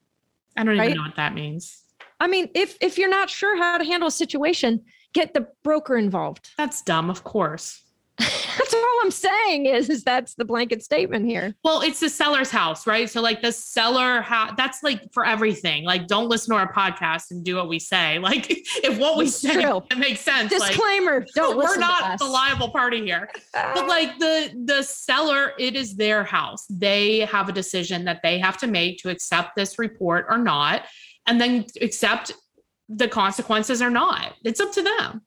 I 0.57 0.63
don't 0.63 0.77
Right? 0.77 0.85
even 0.85 0.97
know 0.97 1.03
what 1.03 1.15
that 1.17 1.33
means. 1.35 1.83
I 2.19 2.27
mean, 2.27 2.49
if 2.55 2.77
if 2.79 2.97
you're 2.97 3.09
not 3.09 3.29
sure 3.29 3.57
how 3.57 3.77
to 3.77 3.83
handle 3.83 4.07
a 4.07 4.11
situation, 4.11 4.81
get 5.13 5.33
the 5.33 5.47
broker 5.63 5.97
involved. 5.97 6.49
That's 6.57 6.81
dumb, 6.81 7.09
of 7.09 7.23
course. 7.25 7.82
That's 8.57 8.73
all 8.73 8.99
I'm 9.03 9.11
saying 9.11 9.65
is, 9.65 9.89
is 9.89 10.03
that's 10.03 10.35
the 10.35 10.45
blanket 10.45 10.83
statement 10.83 11.25
here. 11.25 11.55
Well, 11.63 11.81
it's 11.81 11.99
the 11.99 12.09
seller's 12.09 12.51
house, 12.51 12.85
right? 12.87 13.09
So, 13.09 13.21
like, 13.21 13.41
the 13.41 13.51
seller, 13.51 14.21
ha- 14.21 14.53
that's 14.57 14.83
like 14.83 15.11
for 15.13 15.25
everything. 15.25 15.83
Like, 15.83 16.07
don't 16.07 16.29
listen 16.29 16.53
to 16.53 16.59
our 16.59 16.71
podcast 16.71 17.31
and 17.31 17.43
do 17.43 17.55
what 17.55 17.67
we 17.67 17.79
say. 17.79 18.19
Like, 18.23 18.49
if 18.49 18.97
what 18.99 19.17
we 19.17 19.25
It's 19.25 19.35
say 19.35 19.61
true. 19.61 19.83
makes 19.97 20.21
sense, 20.21 20.51
like, 20.57 20.71
Disclaimer: 20.71 21.25
Don't 21.35 21.57
we're 21.57 21.63
listen 21.63 21.81
to 21.81 21.87
not 21.87 22.19
the 22.19 22.25
liable 22.25 22.69
party 22.69 23.03
here. 23.03 23.29
But 23.53 23.77
ah. 23.77 23.85
like 23.87 24.17
the 24.17 24.63
the 24.65 24.81
seller, 24.81 25.51
it 25.59 25.75
is 25.75 25.95
their 25.95 26.23
house. 26.23 26.65
They 26.69 27.19
have 27.19 27.49
a 27.49 27.51
decision 27.51 28.05
that 28.05 28.21
they 28.23 28.39
have 28.39 28.57
to 28.59 28.67
make 28.67 28.99
to 28.99 29.09
accept 29.09 29.55
this 29.55 29.77
report 29.77 30.25
or 30.29 30.37
not, 30.37 30.83
and 31.27 31.39
then 31.39 31.65
accept 31.81 32.33
the 32.89 33.07
consequences 33.07 33.81
or 33.81 33.89
not. 33.89 34.33
It's 34.43 34.59
up 34.59 34.71
to 34.73 34.81
them. 34.81 35.21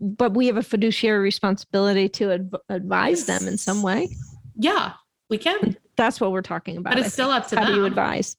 But 0.00 0.34
we 0.34 0.46
have 0.46 0.56
a 0.56 0.62
fiduciary 0.62 1.20
responsibility 1.20 2.08
to 2.10 2.32
adv- 2.32 2.54
advise 2.68 3.24
them 3.26 3.46
in 3.48 3.56
some 3.58 3.82
way. 3.82 4.08
Yeah, 4.56 4.92
we 5.28 5.38
can, 5.38 5.76
That's 5.96 6.20
what 6.20 6.32
we're 6.32 6.42
talking 6.42 6.76
about. 6.76 6.94
but 6.94 7.04
it's 7.04 7.12
still 7.14 7.30
up 7.30 7.46
to 7.48 7.56
how 7.56 7.64
them. 7.64 7.74
do 7.74 7.80
you 7.80 7.86
advise? 7.86 8.36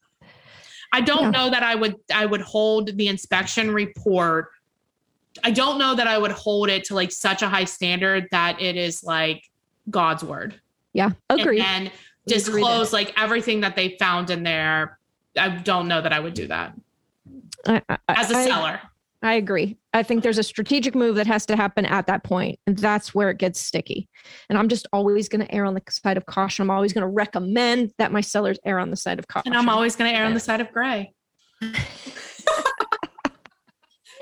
I 0.94 1.02
don't 1.02 1.24
Yeah. 1.24 1.30
know 1.32 1.50
that 1.50 1.64
I 1.64 1.74
would 1.76 1.96
I 2.14 2.26
would 2.26 2.42
hold 2.42 2.98
the 2.98 3.08
inspection 3.08 3.72
report. 3.72 4.50
I 5.44 5.52
don't 5.52 5.78
know 5.80 5.96
that 5.96 6.06
I 6.08 6.18
would 6.18 6.34
hold 6.34 6.70
it 6.70 6.84
to 6.86 6.96
like 6.96 7.12
such 7.12 7.42
a 7.42 7.48
high 7.50 7.64
standard 7.64 8.28
that 8.32 8.62
it 8.62 8.76
is 8.76 9.02
like 9.04 9.50
God's 9.90 10.24
word. 10.24 10.60
Yeah, 10.94 11.12
agreed. 11.30 11.62
And 11.62 11.88
agree 11.88 11.96
disclose 12.28 12.92
like 12.94 13.14
everything 13.18 13.62
that 13.62 13.76
they 13.76 13.96
found 14.00 14.30
in 14.30 14.44
there. 14.44 15.00
I 15.38 15.48
don't 15.50 15.88
know 15.88 16.02
that 16.02 16.12
I 16.14 16.20
would 16.20 16.34
do 16.34 16.48
that 16.48 16.74
I, 17.66 17.82
I- 17.88 17.98
as 18.10 18.30
a 18.30 18.36
I- 18.38 18.46
seller. 18.48 18.82
I 19.24 19.36
agree. 19.36 19.78
I 19.94 20.04
think 20.04 20.24
there's 20.24 20.38
a 20.38 20.44
strategic 20.44 20.96
move 20.96 21.16
that 21.16 21.28
has 21.28 21.46
to 21.48 21.56
happen 21.58 21.86
at 21.86 22.08
that 22.08 22.24
point, 22.24 22.60
and 22.66 22.78
that's 22.78 23.14
where 23.14 23.30
it 23.30 23.38
gets 23.38 23.60
sticky. 23.60 24.08
And 24.50 24.58
I'm 24.58 24.70
just 24.70 24.88
always 24.94 25.28
going 25.28 25.46
to 25.46 25.54
err 25.54 25.66
on 25.66 25.74
the 25.74 25.82
side 25.90 26.16
of 26.18 26.26
caution. 26.26 26.64
I'm 26.64 26.70
always 26.70 26.94
going 26.94 27.02
to 27.02 27.08
recommend 27.10 27.92
that 27.98 28.12
my 28.12 28.22
sellers 28.22 28.58
err 28.66 28.80
on 28.80 28.90
the 28.90 28.96
side 28.96 29.20
of 29.20 29.28
caution. 29.28 29.52
And 29.52 29.58
I'm 29.58 29.68
always 29.70 29.96
going 29.98 30.12
to 30.12 30.18
err 30.18 30.26
on 30.26 30.34
the 30.34 30.40
side 30.40 30.62
of 30.62 30.72
gray. 30.72 31.14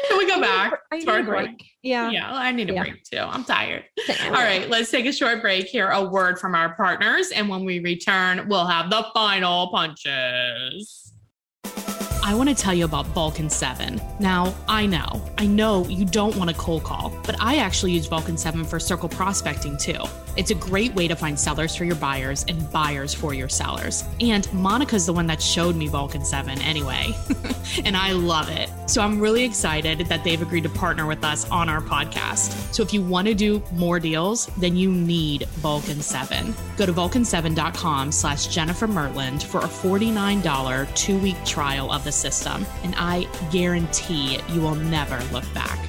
Can 0.07 0.17
we 0.17 0.27
go 0.27 0.39
back? 0.39 0.73
I 0.91 0.97
need 0.97 1.05
to 1.05 1.11
our 1.11 1.19
a 1.19 1.23
break. 1.23 1.45
break? 1.57 1.65
Yeah. 1.83 2.09
Yeah, 2.09 2.31
I 2.33 2.51
need 2.51 2.69
a 2.69 2.73
Yeah. 2.73 2.83
break 2.83 3.03
too. 3.03 3.17
I'm 3.19 3.43
tired. 3.43 3.83
All 4.09 4.27
All 4.27 4.31
right, 4.31 4.67
let's 4.69 4.89
take 4.89 5.05
a 5.05 5.11
short 5.13 5.41
break. 5.41 5.67
here. 5.67 5.89
a 5.89 6.03
word 6.03 6.39
from 6.39 6.55
our 6.55 6.73
partners, 6.75 7.29
and 7.31 7.47
when 7.49 7.63
we 7.65 7.79
return, 7.79 8.47
we'll 8.47 8.65
have 8.65 8.89
the 8.89 9.05
final 9.13 9.69
punches. 9.71 11.13
I 12.29 12.35
want 12.35 12.47
to 12.47 12.53
tell 12.53 12.75
you 12.75 12.85
about 12.85 13.07
Vulcan 13.07 13.49
7. 13.49 13.99
Now, 14.19 14.53
I 14.67 14.85
know, 14.85 15.19
I 15.39 15.47
know 15.47 15.83
you 15.87 16.05
don't 16.05 16.35
want 16.35 16.51
a 16.51 16.53
cold 16.53 16.83
call, 16.83 17.11
but 17.25 17.35
I 17.39 17.57
actually 17.57 17.93
use 17.93 18.05
Vulcan 18.05 18.37
7 18.37 18.65
for 18.65 18.79
circle 18.79 19.09
prospecting 19.09 19.77
too. 19.77 20.03
It's 20.37 20.51
a 20.51 20.55
great 20.55 20.93
way 20.93 21.07
to 21.07 21.15
find 21.15 21.37
sellers 21.39 21.75
for 21.75 21.85
your 21.85 21.95
buyers 21.95 22.45
and 22.47 22.71
buyers 22.71 23.15
for 23.15 23.33
your 23.33 23.49
sellers. 23.49 24.03
And 24.21 24.47
Monica's 24.53 25.07
the 25.07 25.11
one 25.11 25.25
that 25.25 25.41
showed 25.41 25.75
me 25.75 25.87
Vulcan 25.87 26.23
7 26.23 26.61
anyway, 26.61 27.15
and 27.83 27.97
I 27.97 28.11
love 28.11 28.47
it. 28.49 28.69
So 28.87 29.01
I'm 29.01 29.19
really 29.19 29.43
excited 29.43 29.99
that 29.99 30.23
they've 30.23 30.41
agreed 30.41 30.63
to 30.63 30.69
partner 30.69 31.07
with 31.07 31.23
us 31.23 31.49
on 31.49 31.67
our 31.67 31.81
podcast. 31.81 32.73
So 32.73 32.83
if 32.83 32.93
you 32.93 33.01
want 33.01 33.27
to 33.27 33.33
do 33.33 33.61
more 33.73 33.99
deals, 33.99 34.45
then 34.57 34.75
you 34.75 34.91
need 34.91 35.47
Vulcan 35.61 35.99
7. 35.99 36.53
Go 36.77 36.85
to 36.85 36.93
vulcan7.com 36.93 38.11
slash 38.11 38.47
Jennifer 38.47 38.87
Myrtland 38.87 39.43
for 39.43 39.61
a 39.61 39.67
$49 39.67 40.95
two-week 40.95 41.43
trial 41.43 41.91
of 41.91 42.03
the 42.03 42.11
system, 42.19 42.65
and 42.83 42.93
I 42.97 43.27
guarantee 43.51 44.39
you 44.49 44.61
will 44.61 44.75
never 44.75 45.19
look 45.31 45.45
back. 45.53 45.79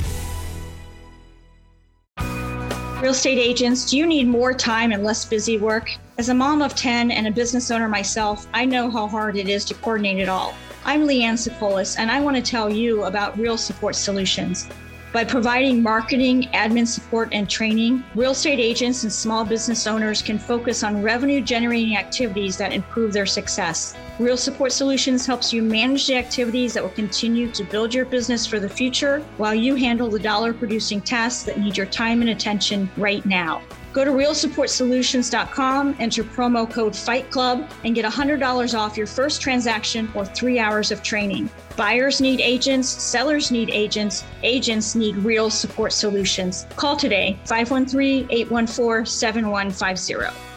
Real 3.00 3.12
estate 3.12 3.38
agents, 3.38 3.90
do 3.90 3.96
you 3.96 4.06
need 4.06 4.28
more 4.28 4.52
time 4.52 4.92
and 4.92 5.02
less 5.02 5.25
busy 5.25 5.56
work? 5.56 5.90
As 6.18 6.28
a 6.28 6.34
mom 6.34 6.60
of 6.60 6.75
10 6.75 7.10
and 7.10 7.26
a 7.26 7.30
business 7.30 7.70
owner 7.70 7.88
myself, 7.88 8.46
I 8.52 8.66
know 8.66 8.90
how 8.90 9.08
hard 9.08 9.38
it 9.38 9.49
is 9.49 9.64
to 9.66 9.75
coordinate 9.75 10.18
it 10.18 10.28
all. 10.28 10.54
I'm 10.84 11.06
Leanne 11.06 11.38
Sikolis, 11.38 11.99
and 11.99 12.10
I 12.10 12.20
want 12.20 12.37
to 12.37 12.42
tell 12.42 12.70
you 12.70 13.04
about 13.04 13.38
Real 13.38 13.56
Support 13.56 13.94
Solutions. 13.94 14.68
By 15.12 15.25
providing 15.25 15.82
marketing, 15.82 16.44
admin 16.52 16.87
support, 16.87 17.30
and 17.32 17.49
training, 17.50 18.04
real 18.14 18.30
estate 18.30 18.60
agents 18.60 19.02
and 19.02 19.12
small 19.12 19.44
business 19.44 19.87
owners 19.87 20.22
can 20.22 20.38
focus 20.38 20.84
on 20.84 21.02
revenue 21.02 21.40
generating 21.40 21.96
activities 21.96 22.56
that 22.58 22.72
improve 22.72 23.12
their 23.12 23.26
success. 23.26 23.96
Real 24.20 24.36
Support 24.36 24.72
Solutions 24.72 25.24
helps 25.24 25.50
you 25.50 25.62
manage 25.62 26.06
the 26.06 26.16
activities 26.16 26.74
that 26.74 26.82
will 26.82 26.90
continue 26.90 27.50
to 27.52 27.64
build 27.64 27.94
your 27.94 28.04
business 28.04 28.46
for 28.46 28.60
the 28.60 28.68
future 28.68 29.20
while 29.38 29.54
you 29.54 29.74
handle 29.76 30.10
the 30.10 30.18
dollar 30.18 30.52
producing 30.52 31.00
tasks 31.00 31.44
that 31.44 31.58
need 31.58 31.74
your 31.74 31.86
time 31.86 32.20
and 32.20 32.28
attention 32.28 32.90
right 32.98 33.24
now. 33.24 33.62
Go 33.94 34.04
to 34.04 34.10
realsupportsolutions.com, 34.10 35.96
enter 35.98 36.22
promo 36.22 36.70
code 36.70 36.94
Fight 36.94 37.30
Club, 37.30 37.66
and 37.84 37.94
get 37.94 38.04
$100 38.04 38.78
off 38.78 38.94
your 38.94 39.06
first 39.06 39.40
transaction 39.40 40.12
or 40.14 40.26
three 40.26 40.58
hours 40.58 40.92
of 40.92 41.02
training. 41.02 41.48
Buyers 41.78 42.20
need 42.20 42.42
agents, 42.42 42.90
sellers 42.90 43.50
need 43.50 43.70
agents, 43.70 44.24
agents 44.42 44.94
need 44.94 45.16
real 45.16 45.48
support 45.48 45.94
solutions. 45.94 46.66
Call 46.76 46.94
today 46.94 47.40
513 47.46 48.26
814 48.30 49.06
7150. 49.06 50.50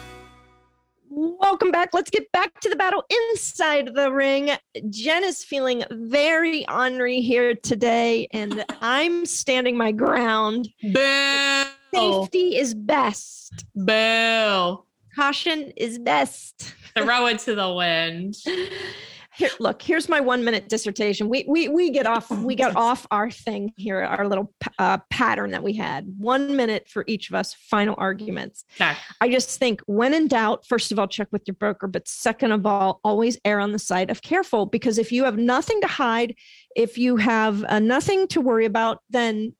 Welcome 1.44 1.70
back. 1.70 1.92
Let's 1.92 2.08
get 2.08 2.32
back 2.32 2.58
to 2.60 2.70
the 2.70 2.74
battle 2.74 3.04
inside 3.10 3.90
the 3.94 4.10
ring. 4.10 4.52
Jen 4.88 5.22
is 5.24 5.44
feeling 5.44 5.84
very 5.90 6.66
ornery 6.68 7.20
here 7.20 7.54
today, 7.54 8.28
and 8.32 8.64
I'm 8.80 9.26
standing 9.26 9.76
my 9.76 9.92
ground. 9.92 10.70
Boo! 10.82 11.64
Safety 11.92 12.56
is 12.56 12.72
best. 12.72 13.66
Boo! 13.74 14.84
Caution 15.14 15.70
is 15.76 15.98
best. 15.98 16.72
Throw 16.96 17.26
it 17.26 17.40
to 17.40 17.54
the 17.54 17.74
wind. 17.74 18.36
Here, 19.36 19.50
look. 19.58 19.82
Here's 19.82 20.08
my 20.08 20.20
one 20.20 20.44
minute 20.44 20.68
dissertation. 20.68 21.28
We 21.28 21.44
we 21.48 21.68
we 21.68 21.90
get 21.90 22.06
off. 22.06 22.30
We 22.30 22.54
got 22.54 22.76
off 22.76 23.06
our 23.10 23.30
thing 23.30 23.72
here. 23.76 24.02
Our 24.02 24.28
little 24.28 24.52
uh, 24.78 24.98
pattern 25.10 25.50
that 25.50 25.62
we 25.62 25.72
had. 25.72 26.06
One 26.18 26.56
minute 26.56 26.88
for 26.88 27.04
each 27.08 27.30
of 27.30 27.34
us. 27.34 27.54
Final 27.54 27.94
arguments. 27.98 28.64
Okay. 28.80 28.96
I 29.20 29.30
just 29.30 29.58
think 29.58 29.80
when 29.86 30.14
in 30.14 30.28
doubt, 30.28 30.66
first 30.66 30.92
of 30.92 30.98
all, 30.98 31.08
check 31.08 31.28
with 31.32 31.42
your 31.46 31.54
broker. 31.54 31.88
But 31.88 32.06
second 32.06 32.52
of 32.52 32.64
all, 32.64 33.00
always 33.02 33.38
err 33.44 33.60
on 33.60 33.72
the 33.72 33.78
side 33.78 34.10
of 34.10 34.22
careful 34.22 34.66
because 34.66 34.98
if 34.98 35.10
you 35.10 35.24
have 35.24 35.36
nothing 35.36 35.80
to 35.80 35.88
hide, 35.88 36.36
if 36.76 36.96
you 36.96 37.16
have 37.16 37.64
uh, 37.64 37.80
nothing 37.80 38.28
to 38.28 38.40
worry 38.40 38.66
about, 38.66 39.00
then 39.10 39.54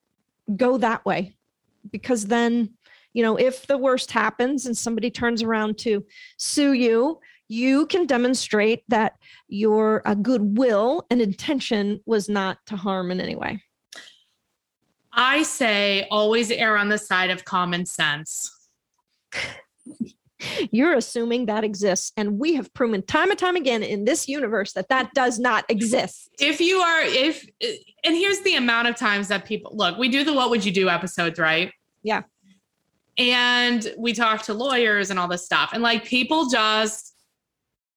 go 0.55 0.77
that 0.77 1.03
way. 1.05 1.35
Because 1.91 2.27
then, 2.27 2.73
you 3.13 3.23
know, 3.23 3.35
if 3.35 3.67
the 3.67 3.77
worst 3.77 4.11
happens 4.11 4.65
and 4.65 4.77
somebody 4.77 5.11
turns 5.11 5.43
around 5.43 5.77
to 5.79 6.05
sue 6.37 6.73
you, 6.73 7.19
you 7.47 7.85
can 7.87 8.05
demonstrate 8.05 8.83
that 8.87 9.13
your 9.47 10.01
uh, 10.07 10.15
goodwill 10.15 11.05
and 11.09 11.21
intention 11.21 12.01
was 12.05 12.27
not 12.27 12.57
to 12.67 12.75
harm 12.75 13.11
in 13.11 13.21
any 13.21 13.35
way. 13.35 13.61
I 15.13 15.43
say 15.43 16.07
always 16.11 16.51
err 16.51 16.77
on 16.77 16.89
the 16.89 16.97
side 16.97 17.29
of 17.29 17.45
common 17.45 17.85
sense. 17.85 18.51
You're 20.71 20.93
assuming 20.93 21.45
that 21.45 21.63
exists. 21.63 22.11
And 22.17 22.37
we 22.37 22.55
have 22.55 22.73
proven 22.73 23.01
time 23.01 23.29
and 23.29 23.39
time 23.39 23.55
again 23.55 23.81
in 23.81 24.05
this 24.05 24.27
universe 24.27 24.73
that 24.73 24.89
that 24.89 25.13
does 25.13 25.39
not 25.39 25.65
exist. 25.69 26.29
If 26.39 26.59
you 26.59 26.79
are, 26.79 27.01
if, 27.03 27.47
and 28.03 28.15
here's 28.15 28.41
the 28.41 28.55
amount 28.55 28.89
of 28.89 28.95
times 28.95 29.29
that 29.29 29.45
people 29.45 29.71
look, 29.75 29.97
we 29.97 30.09
do 30.09 30.23
the 30.23 30.33
what 30.33 30.49
would 30.49 30.65
you 30.65 30.71
do 30.71 30.89
episodes, 30.89 31.39
right? 31.39 31.71
Yeah. 32.03 32.23
And 33.17 33.87
we 33.97 34.13
talk 34.13 34.43
to 34.43 34.53
lawyers 34.53 35.09
and 35.09 35.17
all 35.17 35.29
this 35.29 35.45
stuff. 35.45 35.71
And 35.73 35.81
like 35.81 36.03
people 36.03 36.49
just, 36.49 37.14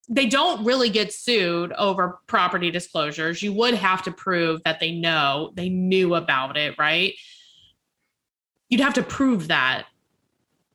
they 0.09 0.27
don't 0.27 0.65
really 0.65 0.89
get 0.89 1.13
sued 1.13 1.73
over 1.73 2.19
property 2.27 2.71
disclosures. 2.71 3.43
You 3.43 3.53
would 3.53 3.75
have 3.75 4.03
to 4.05 4.11
prove 4.11 4.63
that 4.65 4.81
they 4.81 4.93
know, 4.93 5.53
they 5.55 5.69
knew 5.69 6.15
about 6.15 6.57
it, 6.57 6.79
right? 6.79 7.15
You'd 8.69 8.81
have 8.81 8.95
to 8.95 9.03
prove 9.03 9.49
that. 9.49 9.87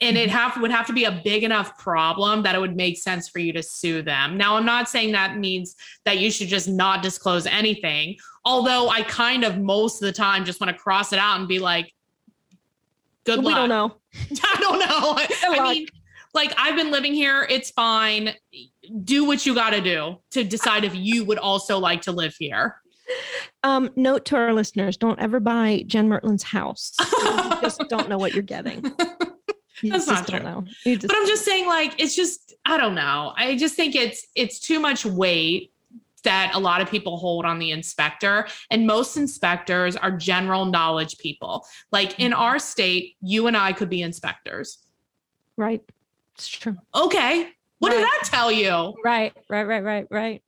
and 0.02 0.18
it 0.18 0.30
mm-hmm. 0.30 0.38
have 0.38 0.62
would 0.62 0.72
have 0.72 0.88
to 0.88 0.94
be 0.94 1.06
a 1.06 1.22
big 1.24 1.44
enough 1.44 1.78
problem 1.78 2.44
that 2.44 2.56
it 2.56 2.60
would 2.60 2.76
make 2.76 2.98
sense 2.98 3.30
for 3.30 3.40
you 3.40 3.54
to 3.54 3.64
sue 3.64 4.02
them. 4.02 4.38
Now, 4.38 4.58
I'm 4.58 4.66
not 4.66 4.90
saying 4.90 5.14
that 5.14 5.38
means 5.38 5.76
that 6.04 6.18
you 6.18 6.30
should 6.30 6.48
just 6.48 6.68
not 6.68 7.02
disclose 7.02 7.46
anything. 7.46 8.18
Although 8.46 8.90
I 8.90 9.04
kind 9.04 9.44
of 9.44 9.58
most 9.60 10.02
of 10.02 10.06
the 10.08 10.12
time 10.12 10.46
just 10.46 10.60
want 10.60 10.76
to 10.76 10.78
cross 10.78 11.14
it 11.14 11.20
out 11.20 11.40
and 11.40 11.48
be 11.48 11.60
like, 11.60 11.94
"Good 13.24 13.40
we 13.40 13.46
luck." 13.46 13.56
don't 13.56 13.70
know. 13.70 13.96
I 14.44 14.58
don't 14.60 14.80
know. 14.80 15.58
I 15.58 15.74
mean, 15.74 15.88
like 16.34 16.54
I've 16.58 16.76
been 16.76 16.92
living 16.92 17.14
here. 17.14 17.46
It's 17.50 17.72
fine. 17.72 18.34
Do 19.04 19.26
what 19.26 19.46
you 19.46 19.54
got 19.54 19.72
to 19.72 19.82
do 19.82 20.18
to 20.32 20.44
decide 20.44 20.84
if 20.84 20.96
you 20.96 21.26
would 21.26 21.38
also 21.38 21.78
like 21.80 22.02
to 22.04 22.12
live 22.12 22.36
here. 22.38 22.78
Um, 23.64 23.90
note 23.96 24.26
to 24.26 24.36
our 24.38 24.54
listeners: 24.54 24.98
Don't 24.98 25.20
ever 25.20 25.40
buy 25.40 25.84
Jen 25.88 26.08
Myrtland's 26.10 26.44
house. 26.44 26.94
you 27.24 27.62
just 27.62 27.82
don't 27.90 28.10
know 28.10 28.18
what 28.18 28.34
you're 28.34 28.42
getting. 28.44 28.92
You 29.82 29.92
That's 29.92 30.08
not 30.08 30.26
don't 30.28 30.40
true. 30.42 30.50
know. 30.50 30.66
But 31.02 31.12
I'm 31.14 31.28
just 31.28 31.44
saying, 31.44 31.68
like, 31.68 32.00
it's 32.00 32.16
just 32.16 32.54
I 32.66 32.78
don't 32.78 32.96
know. 32.96 33.34
I 33.36 33.58
just 33.58 33.76
think 33.76 33.96
it's 33.96 34.28
it's 34.34 34.60
too 34.60 34.80
much 34.80 35.06
weight 35.06 35.74
that 36.24 36.52
a 36.54 36.60
lot 36.60 36.80
of 36.80 36.90
people 36.90 37.18
hold 37.18 37.44
on 37.44 37.60
the 37.60 37.72
inspector, 37.72 38.48
and 38.72 38.88
most 38.88 39.18
inspectors 39.18 39.98
are 39.98 40.12
general 40.12 40.64
knowledge 40.64 41.18
people. 41.18 41.66
Like 41.92 42.18
in 42.18 42.32
our 42.32 42.60
state, 42.60 43.18
you 43.20 43.48
and 43.48 43.58
I 43.58 43.74
could 43.74 43.90
be 43.90 44.02
inspectors. 44.02 44.78
right. 45.58 45.82
It's 46.36 46.48
true. 46.48 46.76
Okay, 46.96 47.50
what 47.80 47.90
Right. 47.92 47.98
did 47.98 48.04
that 48.06 48.22
tell 48.26 48.52
you? 48.52 48.94
Right. 49.04 49.34
Right. 49.50 49.64
Right. 49.64 49.84
Right. 49.84 50.08
Right. 50.10 50.42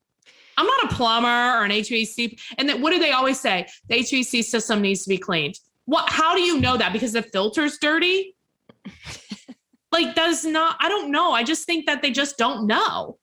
I'm 0.57 0.65
not 0.65 0.91
a 0.91 0.95
plumber 0.95 1.27
or 1.27 1.63
an 1.65 1.71
HVAC. 1.71 2.39
And 2.57 2.67
then 2.69 2.81
what 2.81 2.91
do 2.91 2.99
they 2.99 3.11
always 3.11 3.39
say? 3.39 3.67
The 3.89 3.95
HVAC 3.95 4.41
system 4.43 4.81
needs 4.81 5.03
to 5.03 5.09
be 5.09 5.17
cleaned. 5.17 5.59
What? 5.85 6.09
How 6.09 6.33
do 6.33 6.41
you 6.41 6.59
know 6.61 6.77
that? 6.77 6.93
Because 6.93 7.11
the 7.13 7.21
filter's 7.21 7.77
dirty. 7.77 8.35
like 9.91 10.15
that 10.15 10.29
is 10.29 10.45
not. 10.45 10.77
I 10.79 10.89
don't 10.89 11.11
know. 11.11 11.31
I 11.31 11.43
just 11.43 11.65
think 11.65 11.85
that 11.87 12.01
they 12.01 12.11
just 12.11 12.37
don't 12.37 12.67
know. 12.67 13.17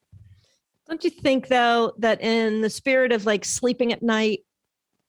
Don't 0.89 1.03
you 1.05 1.11
think 1.11 1.49
though 1.49 1.93
that 1.99 2.21
in 2.21 2.61
the 2.61 2.71
spirit 2.71 3.13
of 3.13 3.25
like 3.25 3.45
sleeping 3.45 3.93
at 3.93 4.03
night 4.03 4.41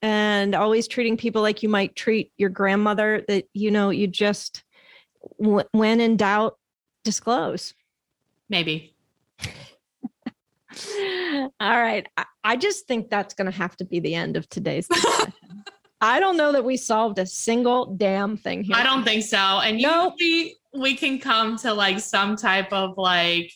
and 0.02 0.56
always 0.56 0.88
treating 0.88 1.18
people 1.18 1.42
like 1.42 1.62
you 1.64 1.70
might 1.70 1.96
treat 1.96 2.32
your 2.38 2.50
grandmother, 2.50 3.24
that 3.28 3.46
you 3.54 3.70
know 3.72 3.90
you 3.90 4.08
just 4.08 4.64
w- 5.42 5.68
when 5.72 6.00
in 6.00 6.16
doubt 6.18 6.58
disclose. 7.04 7.74
Maybe. 8.50 8.96
All 11.60 11.82
right. 11.82 12.08
I, 12.18 12.26
I 12.44 12.56
just 12.56 12.88
think 12.88 13.10
that's 13.10 13.34
going 13.34 13.52
to 13.52 13.58
have 13.58 13.76
to 13.78 13.86
be 13.86 14.00
the 14.00 14.16
end 14.16 14.38
of 14.38 14.50
today's. 14.50 14.88
I 16.02 16.20
don't 16.20 16.36
know 16.36 16.52
that 16.52 16.66
we 16.66 16.76
solved 16.76 17.18
a 17.20 17.26
single 17.26 17.96
damn 17.96 18.36
thing 18.36 18.64
here. 18.64 18.76
I 18.76 18.84
don't 18.84 19.04
think 19.04 19.24
so. 19.24 19.38
And 19.38 19.82
Nope. 19.82 20.16
usually 20.18 20.58
we 20.74 20.96
can 20.96 21.18
come 21.20 21.58
to 21.60 21.74
like 21.74 22.00
some 22.00 22.36
type 22.36 22.74
of 22.74 22.98
like 22.98 23.54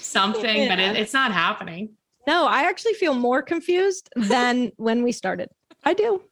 something, 0.00 0.68
but 0.68 0.80
it, 0.80 0.96
it's 0.96 1.12
not 1.12 1.32
happening. 1.32 1.90
No, 2.26 2.46
I 2.46 2.64
actually 2.64 2.94
feel 2.94 3.14
more 3.14 3.42
confused 3.42 4.10
than 4.16 4.72
when 4.76 5.02
we 5.02 5.12
started. 5.12 5.50
I 5.84 5.94
do. 5.94 6.22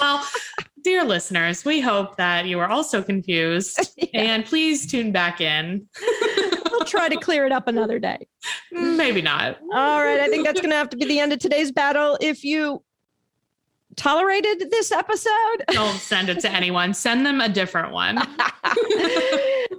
Well, 0.00 0.26
dear 0.86 1.02
listeners, 1.02 1.64
we 1.64 1.80
hope 1.80 2.16
that 2.16 2.46
you 2.46 2.60
are 2.60 2.68
also 2.68 3.02
confused. 3.02 3.80
Yeah. 4.12 4.20
And 4.22 4.44
please 4.44 4.86
tune 4.86 5.10
back 5.10 5.40
in. 5.40 5.88
We'll 6.70 6.84
try 6.84 7.08
to 7.08 7.16
clear 7.16 7.46
it 7.46 7.52
up 7.52 7.66
another 7.68 7.98
day. 7.98 8.28
Mm, 8.72 8.96
maybe 8.96 9.22
not. 9.22 9.58
All 9.74 10.04
right. 10.04 10.20
I 10.20 10.28
think 10.28 10.44
that's 10.44 10.60
going 10.60 10.70
to 10.70 10.76
have 10.76 10.90
to 10.90 10.96
be 10.96 11.06
the 11.06 11.18
end 11.18 11.32
of 11.32 11.38
today's 11.38 11.72
battle. 11.72 12.18
If 12.20 12.44
you 12.44 12.84
tolerated 13.96 14.70
this 14.70 14.92
episode, 14.92 15.64
Don't 15.70 15.96
send 15.96 16.28
it 16.28 16.40
to 16.40 16.50
anyone. 16.52 16.92
Send 16.92 17.24
them 17.24 17.40
a 17.40 17.48
different 17.48 17.92
one. 17.92 18.18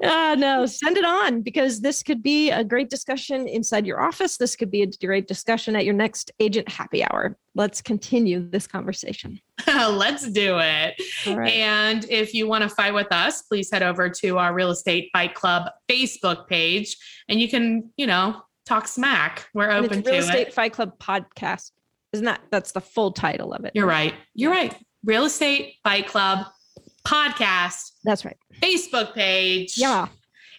Uh, 0.04 0.36
no, 0.36 0.66
send 0.66 0.98
it 0.98 1.06
on 1.06 1.42
because 1.42 1.82
this 1.82 2.04
could 2.04 2.22
be 2.22 2.52
a 2.52 2.64
great 2.64 2.90
discussion 2.90 3.48
inside 3.48 3.86
your 3.86 4.02
office. 4.02 4.38
This 4.38 4.56
could 4.56 4.72
be 4.72 4.82
a 4.82 4.88
great 4.88 5.28
discussion 5.28 5.76
at 5.76 5.86
your 5.86 5.94
next 5.94 6.32
agent 6.40 6.70
happy 6.70 7.04
hour. 7.04 7.38
Let's 7.56 7.82
continue 7.82 8.48
this 8.50 8.68
conversation. 8.68 9.40
Let's 9.68 10.30
do 10.32 10.60
it. 10.60 11.02
Right. 11.26 11.54
And 11.54 12.06
if 12.10 12.34
you 12.34 12.48
want 12.48 12.64
to 12.64 12.70
fight 12.70 12.94
with 12.94 13.12
us, 13.12 13.42
please 13.44 13.72
head 13.72 13.84
over 13.84 14.10
to 14.10 14.38
our 14.38 14.54
Real 14.54 14.72
Estate 14.72 15.10
Fight 15.14 15.34
Club 15.34 15.70
Facebook 15.90 16.48
page 16.48 16.96
and 17.28 17.40
you 17.40 17.50
can, 17.50 17.92
you 17.98 18.08
know, 18.08 18.42
talk 18.66 18.88
smack. 18.88 19.48
We're 19.54 19.70
And 19.70 19.86
open 19.86 20.02
Real 20.02 20.14
to 20.14 20.18
Estate 20.18 20.48
it. 20.50 20.54
Fight 20.54 20.74
Club 20.74 20.98
podcast. 21.00 21.72
Isn't 22.14 22.26
that 22.26 22.42
that's 22.52 22.72
the 22.72 22.82
full 22.82 23.12
title 23.12 23.54
of 23.54 23.66
it? 23.66 23.72
You're 23.76 23.88
right. 23.88 24.14
You're 24.34 24.52
right. 24.52 24.76
Real 25.04 25.26
Estate 25.26 25.76
Fight 25.84 26.08
Club 26.08 26.46
podcast, 27.08 27.92
That's 28.04 28.26
right. 28.26 28.38
Facebook 28.62 29.14
page. 29.14 29.78
Yeah. 29.78 30.08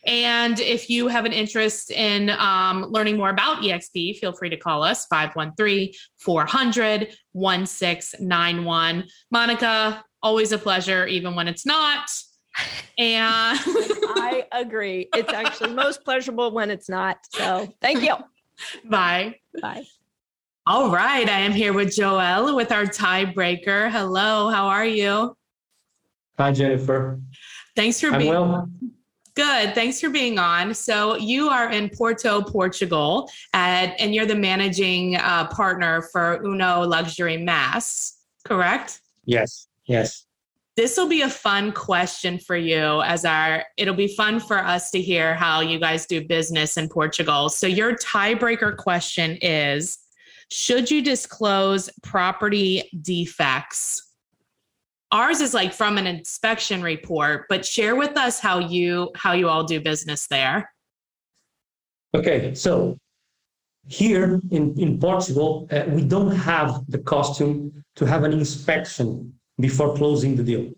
And 0.07 0.59
if 0.61 0.89
you 0.89 1.09
have 1.09 1.27
an 1.27 1.33
interest 1.33 1.91
in 1.91 2.31
um, 2.31 2.85
learning 2.85 3.17
more 3.17 3.31
about 3.31 3.63
EXP, 3.63 4.19
feel 4.19 4.33
free 4.33 4.49
to 4.49 4.57
call 4.57 4.83
us 4.83 5.07
513 5.07 5.93
400 6.19 7.09
1691. 7.33 9.05
Monica, 9.31 10.05
always 10.23 10.53
a 10.53 10.59
pleasure, 10.59 11.07
even 11.07 11.35
when 11.35 11.47
it's 11.47 11.67
not. 11.67 12.09
And 12.97 13.59
I 13.63 14.47
agree. 14.53 15.09
It's 15.15 15.33
actually 15.33 15.75
most 15.75 16.05
pleasurable 16.05 16.53
when 16.53 16.71
it's 16.71 16.89
not. 16.89 17.19
So 17.35 17.73
thank 17.83 18.03
you. 18.03 18.15
bye. 18.91 19.35
Bye. 19.61 19.85
All 20.67 20.91
right. 20.91 21.29
I 21.29 21.41
am 21.41 21.53
here 21.53 21.73
with 21.73 21.89
Joelle 21.89 22.55
with 22.55 22.73
our 22.73 22.85
tiebreaker. 22.85 23.91
Hello. 23.91 24.49
How 24.49 24.69
are 24.69 24.87
you? 24.87 25.38
Hi, 26.39 26.53
Jennifer. 26.53 27.21
Thanks 27.75 28.01
for 28.01 28.09
I'm 28.09 28.19
being 28.19 28.31
well. 28.31 28.71
Good. 29.35 29.75
Thanks 29.75 30.01
for 30.01 30.11
being 30.11 30.39
on. 30.39 30.75
So 30.75 31.17
you 31.17 31.49
are 31.49 31.71
in 31.71 31.91
Porto, 31.91 32.43
Portugal, 32.43 33.31
at, 33.53 33.95
and 34.01 34.13
you're 34.13 34.27
the 34.27 34.35
managing 34.35 35.17
uh, 35.17 35.47
partner 35.49 36.03
for 36.11 36.43
Uno 36.45 36.83
Luxury 36.83 37.37
Mass, 37.37 38.19
correct? 38.45 39.01
Yes, 39.27 39.69
yes. 39.85 40.27
This 40.77 40.97
will 40.97 41.09
be 41.09 41.23
a 41.23 41.31
fun 41.31 41.73
question 41.73 42.39
for 42.39 42.57
you 42.57 43.03
as 43.03 43.25
our 43.25 43.65
it'll 43.77 43.95
be 43.95 44.15
fun 44.17 44.39
for 44.39 44.59
us 44.59 44.91
to 44.93 45.01
hear 45.01 45.35
how 45.35 45.61
you 45.61 45.79
guys 45.81 46.07
do 46.07 46.25
business 46.25 46.77
in 46.77 46.89
Portugal. 46.89 47.49
So 47.49 47.67
your 47.67 47.95
tiebreaker 47.95 48.77
question 48.77 49.39
is 49.43 49.99
should 50.51 50.91
you 50.91 51.03
disclose 51.03 51.91
property 52.03 52.91
defects? 53.03 54.08
Ours 55.11 55.41
is 55.41 55.55
like 55.55 55.73
from 55.73 55.97
an 55.97 56.07
inspection 56.07 56.83
report, 56.83 57.47
but 57.49 57.65
share 57.65 57.97
with 57.97 58.17
us 58.17 58.41
how 58.41 58.59
you 58.59 59.11
how 59.15 59.33
you 59.33 59.49
all 59.49 59.65
do 59.65 59.81
business 59.81 60.27
there. 60.27 60.71
Okay, 62.15 62.55
so 62.55 62.99
here 63.87 64.41
in, 64.51 64.79
in 64.79 64.99
Portugal, 64.99 65.67
uh, 65.71 65.85
we 65.89 66.03
don't 66.03 66.35
have 66.35 66.85
the 66.89 66.99
costume 66.99 67.85
to 67.97 68.05
have 68.07 68.25
an 68.25 68.33
inspection 68.33 69.33
before 69.59 69.95
closing 69.97 70.37
the 70.37 70.43
deal. 70.43 70.71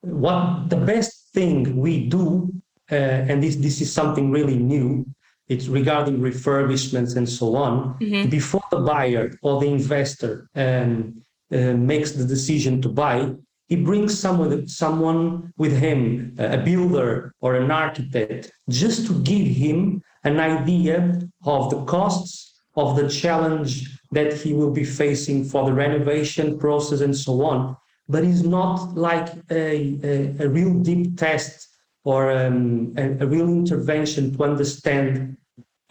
What 0.00 0.70
the 0.70 0.76
best 0.76 1.28
thing 1.34 1.76
we 1.76 2.08
do, 2.08 2.50
uh, 2.90 2.94
and 2.94 3.42
this, 3.42 3.56
this 3.56 3.80
is 3.82 3.92
something 3.92 4.30
really 4.30 4.56
new, 4.56 5.04
it's 5.48 5.66
regarding 5.66 6.18
refurbishments 6.18 7.16
and 7.16 7.28
so 7.28 7.56
on. 7.56 7.98
Mhm. 8.00 8.30
Before 8.30 8.64
the 8.70 8.80
buyer 8.80 9.36
or 9.42 9.60
the 9.60 9.68
investor 9.68 10.48
um, 10.54 11.22
uh, 11.52 11.74
makes 11.74 12.12
the 12.12 12.24
decision 12.24 12.80
to 12.82 12.88
buy, 12.88 13.34
he 13.70 13.76
brings 13.76 14.18
someone, 14.18 14.66
someone 14.66 15.52
with 15.56 15.74
him, 15.78 16.34
a 16.38 16.58
builder 16.58 17.32
or 17.40 17.54
an 17.54 17.70
architect, 17.70 18.50
just 18.68 19.06
to 19.06 19.22
give 19.22 19.46
him 19.46 20.02
an 20.24 20.40
idea 20.40 21.20
of 21.44 21.70
the 21.70 21.84
costs 21.84 22.60
of 22.76 22.96
the 22.96 23.08
challenge 23.08 23.72
that 24.10 24.32
he 24.32 24.52
will 24.54 24.72
be 24.72 24.82
facing 24.82 25.44
for 25.44 25.64
the 25.64 25.72
renovation 25.72 26.58
process 26.58 27.00
and 27.00 27.16
so 27.16 27.44
on. 27.44 27.76
But 28.08 28.24
it's 28.24 28.42
not 28.42 28.96
like 28.96 29.28
a, 29.52 29.98
a, 30.02 30.44
a 30.44 30.48
real 30.48 30.74
deep 30.80 31.16
test 31.16 31.68
or 32.02 32.32
um, 32.32 32.92
a, 32.96 33.24
a 33.24 33.26
real 33.26 33.48
intervention 33.48 34.36
to 34.36 34.42
understand 34.42 35.36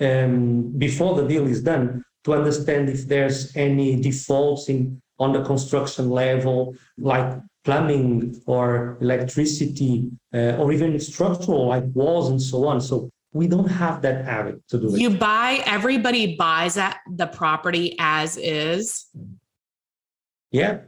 um, 0.02 0.74
before 0.78 1.15
the 1.15 1.28
deal 1.28 1.48
is 1.48 1.63
done 1.63 2.04
to 2.26 2.34
understand 2.34 2.89
if 2.89 3.08
there's 3.08 3.56
any 3.56 4.02
defaults 4.02 4.68
in 4.68 5.02
on 5.20 5.34
the 5.34 5.44
construction 5.44 6.10
level, 6.10 6.76
like 6.98 7.39
plumbing 7.63 8.41
or 8.45 8.98
electricity, 9.02 10.10
uh, 10.34 10.56
or 10.58 10.72
even 10.72 11.00
structural 11.00 11.67
like 11.67 11.84
walls 11.93 12.30
and 12.30 12.41
so 12.41 12.65
on. 12.65 12.80
So 12.82 13.10
we 13.34 13.48
don't 13.48 13.67
have 13.67 14.02
that 14.02 14.26
habit 14.26 14.67
to 14.69 14.80
do 14.80 14.95
it. 14.95 15.00
You 15.00 15.12
buy 15.12 15.62
everybody 15.65 16.36
buys 16.36 16.78
at 16.78 17.00
the 17.15 17.28
property 17.28 17.95
as 18.00 18.38
is. 18.38 19.08
yeah. 20.52 20.80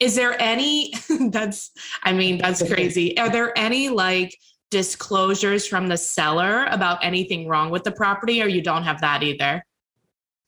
Is 0.00 0.16
there 0.16 0.40
any 0.42 0.92
that's 1.30 1.70
I 2.02 2.12
mean 2.12 2.38
that's 2.38 2.62
crazy. 2.72 3.16
Are 3.18 3.30
there 3.30 3.56
any 3.56 3.88
like 3.88 4.36
disclosures 4.70 5.66
from 5.66 5.88
the 5.88 5.96
seller 5.96 6.66
about 6.70 7.02
anything 7.04 7.46
wrong 7.46 7.70
with 7.70 7.84
the 7.84 7.92
property 7.92 8.42
or 8.42 8.48
you 8.48 8.60
don't 8.60 8.82
have 8.82 9.00
that 9.00 9.22
either? 9.22 9.64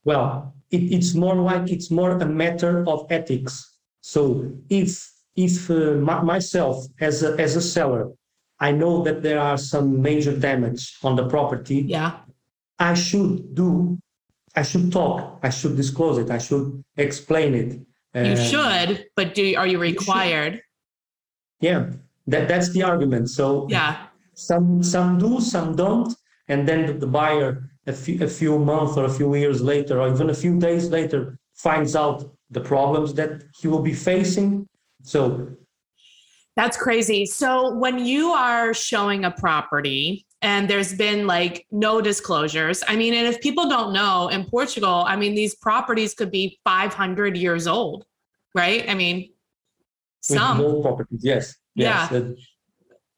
Well, 0.03 0.53
it, 0.69 0.83
it's 0.91 1.13
more 1.15 1.35
like 1.35 1.71
it's 1.71 1.89
more 1.89 2.11
a 2.11 2.25
matter 2.25 2.87
of 2.87 3.07
ethics. 3.09 3.77
So 4.01 4.51
if 4.69 5.09
if 5.37 5.69
uh, 5.69 5.93
my, 6.07 6.21
myself 6.21 6.85
as 6.99 7.23
a 7.23 7.29
as 7.39 7.55
a 7.55 7.61
seller 7.61 8.09
I 8.59 8.71
know 8.71 9.03
that 9.03 9.21
there 9.21 9.39
are 9.39 9.55
some 9.57 10.01
major 10.01 10.35
damage 10.35 10.97
on 11.03 11.15
the 11.15 11.27
property. 11.29 11.85
Yeah. 11.87 12.11
I 12.79 12.95
should 12.95 13.53
do, 13.53 13.99
I 14.55 14.63
should 14.63 14.91
talk, 14.91 15.39
I 15.43 15.49
should 15.51 15.75
disclose 15.77 16.17
it, 16.17 16.31
I 16.31 16.39
should 16.39 16.83
explain 17.07 17.53
it. 17.53 17.69
You 18.27 18.33
Uh, 18.33 18.35
should, 18.51 18.89
but 19.15 19.35
do 19.35 19.43
are 19.61 19.67
you 19.73 19.77
required? 19.91 20.53
Yeah, 21.67 21.81
that, 22.31 22.47
that's 22.51 22.69
the 22.75 22.81
argument. 22.91 23.29
So 23.29 23.45
Yeah. 23.69 23.93
some 24.33 24.81
some 24.93 25.09
do, 25.23 25.31
some 25.53 25.69
don't, 25.83 26.11
and 26.51 26.59
then 26.67 26.79
the, 26.87 26.93
the 27.05 27.11
buyer 27.19 27.49
a 27.85 27.93
few 27.93 28.15
a 28.29 28.31
few 28.41 28.53
months 28.71 28.93
or 28.97 29.03
a 29.11 29.13
few 29.19 29.29
years 29.43 29.59
later, 29.61 29.93
or 30.01 30.07
even 30.13 30.27
a 30.31 30.37
few 30.43 30.53
days 30.67 30.83
later, 30.97 31.19
finds 31.67 31.93
out 31.95 32.17
the 32.55 32.63
problems 32.73 33.09
that 33.19 33.31
he 33.59 33.65
will 33.71 33.83
be 33.91 33.95
facing. 34.11 34.49
So 35.07 35.47
That's 36.57 36.75
crazy. 36.75 37.25
So 37.25 37.73
when 37.75 38.03
you 38.05 38.31
are 38.31 38.73
showing 38.73 39.23
a 39.25 39.31
property 39.31 40.25
and 40.41 40.67
there's 40.69 40.93
been 40.93 41.25
like 41.27 41.65
no 41.71 42.01
disclosures, 42.01 42.83
I 42.87 42.95
mean, 42.95 43.13
and 43.13 43.25
if 43.27 43.39
people 43.39 43.69
don't 43.69 43.93
know 43.93 44.27
in 44.29 44.43
Portugal, 44.45 45.05
I 45.07 45.15
mean, 45.15 45.33
these 45.33 45.55
properties 45.55 46.13
could 46.13 46.31
be 46.31 46.59
500 46.65 47.37
years 47.37 47.67
old, 47.67 48.05
right? 48.53 48.89
I 48.89 48.95
mean, 48.95 49.17
with 50.29 50.39
some, 50.39 50.57
more 50.57 50.81
properties, 50.81 51.21
yes, 51.23 51.55
yes, 51.75 52.11
Yeah. 52.11 52.21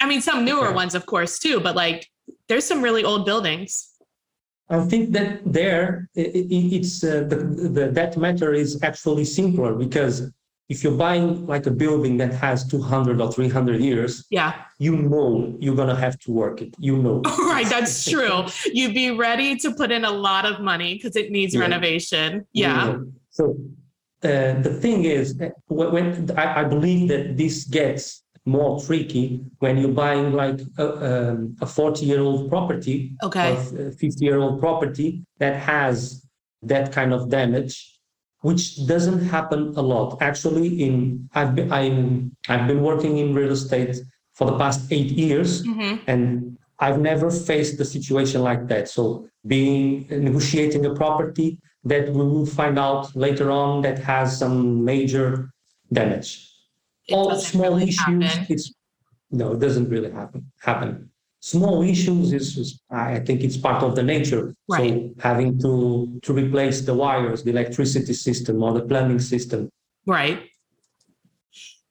I 0.01 0.05
mean, 0.07 0.21
some 0.21 0.45
newer 0.45 0.67
Okay. 0.67 0.75
ones, 0.75 0.93
of 0.95 1.05
course, 1.05 1.39
too, 1.39 1.59
but 1.59 1.75
like 1.75 2.07
there's 2.47 2.65
some 2.65 2.81
really 2.81 3.03
old 3.03 3.25
buildings. 3.25 3.71
I 4.69 4.79
think 4.91 5.11
that 5.17 5.41
there 5.59 6.07
i- 6.15 6.21
i- 6.21 6.69
it's 6.77 7.03
uh, 7.03 7.23
the, 7.31 7.37
the 7.75 7.83
that 7.99 8.11
matter 8.17 8.53
is 8.53 8.69
actually 8.83 9.25
simpler 9.25 9.73
because 9.85 10.15
if 10.69 10.83
you're 10.83 10.93
buying 11.07 11.45
like 11.47 11.65
a 11.65 11.71
building 11.71 12.17
that 12.17 12.31
has 12.33 12.65
200 12.67 13.19
or 13.19 13.31
300 13.31 13.81
years, 13.81 14.25
Yeah. 14.29 14.53
you 14.77 14.95
know 14.95 15.57
you're 15.59 15.75
gonna 15.75 15.95
have 15.95 16.17
to 16.19 16.31
work 16.31 16.61
it. 16.61 16.75
You 16.77 16.97
know. 16.97 17.21
right. 17.39 17.67
That's 17.67 18.07
true. 18.09 18.45
You'd 18.71 18.93
be 18.93 19.11
ready 19.11 19.55
to 19.57 19.73
put 19.73 19.91
in 19.91 20.05
a 20.05 20.11
lot 20.11 20.45
of 20.45 20.61
money 20.61 20.93
because 20.93 21.15
it 21.15 21.31
needs 21.31 21.53
Yeah. 21.55 21.61
renovation. 21.61 22.45
Yeah. 22.53 22.97
So 23.31 23.57
uh, 24.23 24.61
the 24.61 24.77
thing 24.81 25.05
is, 25.05 25.39
uh, 25.41 25.49
when, 25.67 25.91
when 25.91 26.31
I, 26.37 26.61
I 26.61 26.63
believe 26.65 27.07
that 27.09 27.35
this 27.37 27.63
gets 27.65 28.23
more 28.45 28.79
tricky 28.81 29.41
when 29.59 29.77
you're 29.77 29.91
buying 30.05 30.33
like 30.33 30.59
a, 30.77 31.31
um, 31.31 31.55
a 31.61 31.65
40 31.65 32.05
year 32.05 32.19
old 32.21 32.49
property 32.49 33.15
Okay. 33.23 33.55
50 33.97 34.25
year 34.25 34.37
old 34.39 34.59
property 34.59 35.23
that 35.39 35.55
has 35.61 36.25
that 36.63 36.91
kind 36.91 37.13
of 37.13 37.29
damage 37.29 37.98
which 38.41 38.85
doesn't 38.87 39.19
happen 39.35 39.73
a 39.75 39.81
lot. 39.81 40.17
Actually 40.21 40.67
in 40.85 41.29
i've 41.35 41.53
been 41.55 41.71
i'm 41.71 41.97
i've 42.47 42.67
been 42.67 42.81
working 42.81 43.17
in 43.17 43.33
real 43.33 43.51
estate 43.51 43.95
for 44.33 44.45
the 44.49 44.57
past 44.57 44.79
8 44.91 45.11
years 45.11 45.65
hmm 45.65 45.95
and 46.07 46.57
i've 46.79 46.99
never 46.99 47.29
faced 47.29 47.79
a 47.79 47.85
situation 47.85 48.41
like 48.41 48.67
that. 48.71 48.87
So 48.89 49.27
being 49.45 50.07
negotiating 50.09 50.85
a 50.85 50.93
property 50.93 51.49
that 51.91 52.05
we 52.15 52.23
will 52.33 52.45
find 52.45 52.77
out 52.77 53.15
later 53.15 53.51
on 53.51 53.81
that 53.85 53.97
has 53.99 54.37
some 54.37 54.83
major 54.83 55.49
damage. 55.91 56.29
It 57.07 57.13
all 57.15 57.35
small 57.35 57.73
really 57.75 57.89
issues 57.89 58.33
happen. 58.33 58.45
it's 58.53 58.65
no 59.31 59.53
it 59.53 59.59
doesn't 59.59 59.89
really 59.89 60.11
happen 60.11 60.41
happen 60.61 60.91
small 61.41 61.81
issues 61.81 62.33
is, 62.33 62.57
is 62.57 62.81
i 62.91 63.19
think 63.19 63.41
it's 63.41 63.57
part 63.57 63.81
of 63.81 63.95
the 63.95 64.03
nature 64.03 64.53
Right. 64.67 65.11
so 65.15 65.21
having 65.21 65.59
to 65.59 66.19
to 66.21 66.33
replace 66.33 66.81
the 66.81 66.93
wires 66.93 67.43
the 67.43 67.51
electricity 67.51 68.13
system 68.13 68.61
or 68.61 68.73
the 68.73 68.81
plumbing 68.81 69.19
system 69.19 69.69
Right. 70.09 70.49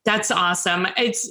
That's 0.04 0.30
awesome. 0.30 0.86
It's 0.96 1.30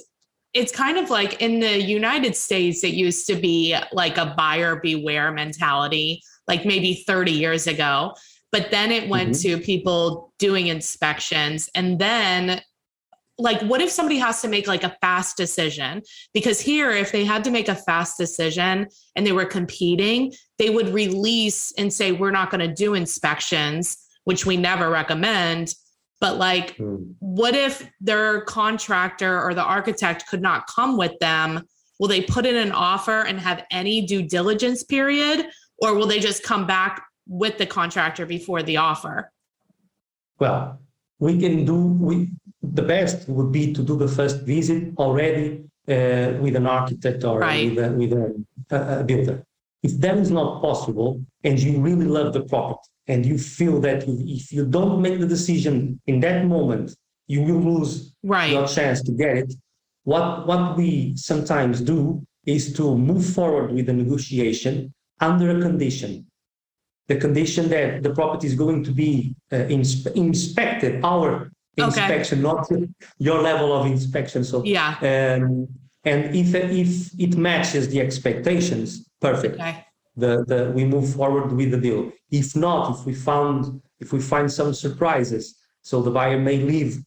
it's 0.53 0.71
kind 0.71 0.97
of 0.97 1.09
like 1.09 1.41
in 1.41 1.59
the 1.59 1.81
United 1.81 2.35
States 2.35 2.83
it 2.83 2.93
used 2.93 3.27
to 3.27 3.35
be 3.35 3.75
like 3.91 4.17
a 4.17 4.33
buyer 4.37 4.77
beware 4.77 5.31
mentality 5.31 6.21
like 6.47 6.65
maybe 6.65 7.03
30 7.05 7.31
years 7.31 7.67
ago 7.67 8.13
but 8.53 8.71
then 8.71 8.91
it 8.91 9.09
went 9.09 9.31
mm-hmm. 9.31 9.59
to 9.59 9.63
people 9.63 10.33
doing 10.39 10.67
inspections 10.67 11.69
and 11.75 11.99
then 11.99 12.61
like 13.39 13.61
what 13.61 13.81
if 13.81 13.91
somebody 13.91 14.17
has 14.17 14.41
to 14.41 14.47
make 14.47 14.67
like 14.67 14.83
a 14.83 14.95
fast 15.01 15.37
decision? 15.37 16.01
Because 16.33 16.59
here 16.59 16.91
if 16.91 17.11
they 17.11 17.23
had 17.23 17.43
to 17.43 17.51
make 17.51 17.69
a 17.69 17.75
fast 17.75 18.17
decision 18.17 18.87
and 19.15 19.25
they 19.25 19.31
were 19.31 19.45
competing 19.45 20.33
they 20.57 20.69
would 20.69 20.89
release 20.89 21.71
and 21.77 21.93
say 21.93 22.11
we're 22.11 22.31
not 22.31 22.49
going 22.49 22.67
to 22.67 22.73
do 22.73 22.93
inspections 22.95 23.97
which 24.23 24.45
we 24.45 24.57
never 24.57 24.89
recommend. 24.89 25.73
But 26.19 26.37
like 26.37 26.75
hmm. 26.77 26.95
what 27.19 27.55
if 27.55 27.87
their 28.01 28.41
contractor 28.41 29.41
or 29.41 29.53
the 29.53 29.63
architect 29.63 30.27
could 30.27 30.41
not 30.41 30.67
come 30.67 30.97
with 30.97 31.17
them? 31.19 31.63
Will 31.99 32.07
they 32.07 32.21
put 32.21 32.45
in 32.45 32.55
an 32.55 32.71
offer 32.71 33.21
and 33.21 33.39
have 33.39 33.65
any 33.71 34.05
due 34.05 34.21
diligence 34.21 34.83
period? 34.83 35.47
Or 35.79 35.93
will 35.93 36.07
they 36.07 36.19
just 36.19 36.43
come 36.43 36.65
back 36.65 37.03
with 37.27 37.57
the 37.57 37.65
contractor 37.65 38.25
before 38.25 38.63
the 38.63 38.77
offer? 38.77 39.31
Well 40.39 40.79
we 41.19 41.39
can 41.39 41.65
do 41.65 41.75
we 41.75 42.29
the 42.61 42.81
best 42.81 43.27
would 43.29 43.51
be 43.51 43.73
to 43.73 43.81
do 43.83 43.97
the 43.97 44.07
first 44.07 44.41
visit 44.41 44.93
already 44.97 45.63
uh, 45.87 46.33
with 46.41 46.55
an 46.55 46.67
architect 46.67 47.23
or 47.23 47.39
Right. 47.39 47.69
with, 47.69 47.85
a, 47.85 47.91
with 47.91 48.13
a, 48.13 48.99
a, 48.99 49.03
builder 49.03 49.43
if 49.83 49.99
that 49.99 50.17
is 50.17 50.31
not 50.31 50.61
possible 50.61 51.23
and 51.43 51.59
you 51.59 51.79
really 51.79 52.05
love 52.05 52.33
the 52.33 52.43
property 52.43 52.89
and 53.07 53.25
you 53.25 53.37
feel 53.37 53.79
that 53.81 54.03
if 54.07 54.51
you 54.51 54.65
don't 54.65 55.01
make 55.01 55.19
the 55.19 55.27
decision 55.27 55.99
in 56.07 56.19
that 56.19 56.45
moment 56.45 56.95
you 57.27 57.43
will 57.43 57.59
lose 57.59 58.13
right 58.23 58.51
your 58.51 58.67
chance 58.67 59.01
to 59.03 59.11
get 59.11 59.37
it. 59.37 59.53
What 60.03 60.47
what 60.47 60.77
we 60.77 61.15
sometimes 61.15 61.81
do 61.81 62.25
is 62.45 62.73
to 62.73 62.97
move 62.97 63.25
forward 63.25 63.73
with 63.73 63.85
the 63.87 63.93
negotiation 63.93 64.93
under 65.19 65.57
a 65.57 65.61
condition. 65.61 66.25
The 67.09 67.17
condition 67.17 67.69
that 67.69 68.03
the 68.03 68.13
property 68.13 68.47
is 68.47 68.55
going 68.55 68.83
to 68.85 68.91
be 68.91 69.35
uh, 69.51 69.55
inspe- 69.77 70.15
inspected, 70.15 71.03
our 71.03 71.51
Okay. 71.83 72.01
inspection, 72.01 72.41
not 72.41 72.67
your 73.19 73.41
level 73.41 73.71
of 73.77 73.85
inspection. 73.85 74.43
So, 74.43 74.63
yeah 74.63 74.95
um, 75.01 75.67
and 76.03 76.35
if 76.35 76.55
if 76.55 77.19
it 77.19 77.37
matches 77.37 77.89
the 77.89 77.99
expectations, 78.01 79.07
perfect 79.21 79.55
okay 79.55 79.83
the, 80.15 80.43
the 80.47 80.71
we 80.75 80.83
move 80.83 81.13
forward 81.13 81.51
with 81.53 81.69
the 81.71 81.77
deal. 81.77 82.11
If 82.31 82.55
not, 82.55 82.97
if 82.97 83.05
we 83.05 83.13
found 83.13 83.81
if 83.99 84.11
we 84.11 84.19
find 84.19 84.51
some 84.51 84.73
surprises, 84.73 85.55
so 85.81 86.01
the 86.01 86.11
buyer 86.11 86.39
may 86.39 86.57
leave. 86.57 87.03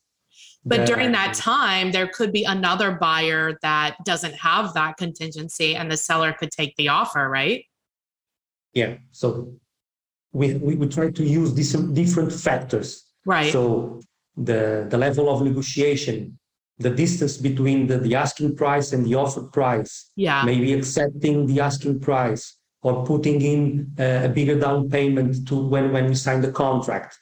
but 0.64 0.80
the- 0.80 0.86
during 0.86 1.10
that 1.12 1.34
time 1.34 1.90
there 1.90 2.06
could 2.16 2.32
be 2.32 2.44
another 2.44 2.92
buyer 2.92 3.58
that 3.62 3.96
doesn't 4.04 4.34
have 4.34 4.74
that 4.74 4.96
contingency 4.96 5.70
and 5.78 5.90
the 5.90 5.96
seller 5.96 6.32
could 6.38 6.50
take 6.60 6.72
the 6.76 6.88
offer 6.88 7.28
right 7.28 7.64
yeah, 8.72 8.94
so 9.10 9.52
we, 10.32 10.54
we 10.54 10.76
we 10.76 10.86
try 10.88 11.10
to 11.10 11.24
use 11.24 11.54
these 11.54 11.72
different 11.72 12.32
factors. 12.32 12.88
right 13.26 13.52
So 13.52 14.00
the 14.44 14.86
the 14.88 14.98
level 14.98 15.28
of 15.28 15.42
negotiation, 15.42 16.38
the 16.78 16.90
distance 16.90 17.36
between 17.36 17.86
the, 17.86 17.98
the 17.98 18.14
asking 18.14 18.56
price 18.56 18.92
and 18.92 19.06
the 19.06 19.14
offered 19.14 19.52
price, 19.52 20.10
yeah 20.16 20.42
maybe 20.44 20.72
accepting 20.72 21.46
the 21.46 21.60
asking 21.60 22.00
price 22.00 22.56
or 22.82 23.04
putting 23.04 23.42
in 23.42 23.90
uh, 23.98 24.22
a 24.24 24.28
bigger 24.28 24.58
down 24.58 24.88
payment 24.88 25.46
to 25.48 25.54
when, 25.72 25.92
when 25.92 26.06
we 26.06 26.14
sign 26.14 26.40
the 26.40 26.52
contract. 26.52 27.18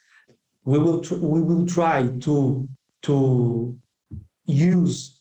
We 0.63 0.79
will 0.79 1.01
tr- 1.01 1.15
we 1.15 1.41
will 1.41 1.65
try 1.65 2.07
to 2.25 2.67
to 3.03 3.77
use 4.45 5.19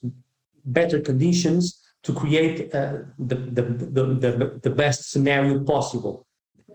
better 0.64 1.00
conditions 1.00 1.80
to 2.02 2.12
create 2.12 2.74
uh, 2.74 2.98
the, 3.18 3.34
the, 3.34 3.62
the, 3.62 4.04
the, 4.14 4.61
the 4.62 4.70
best 4.70 5.11
scenario 5.11 5.62
possible. 5.64 6.26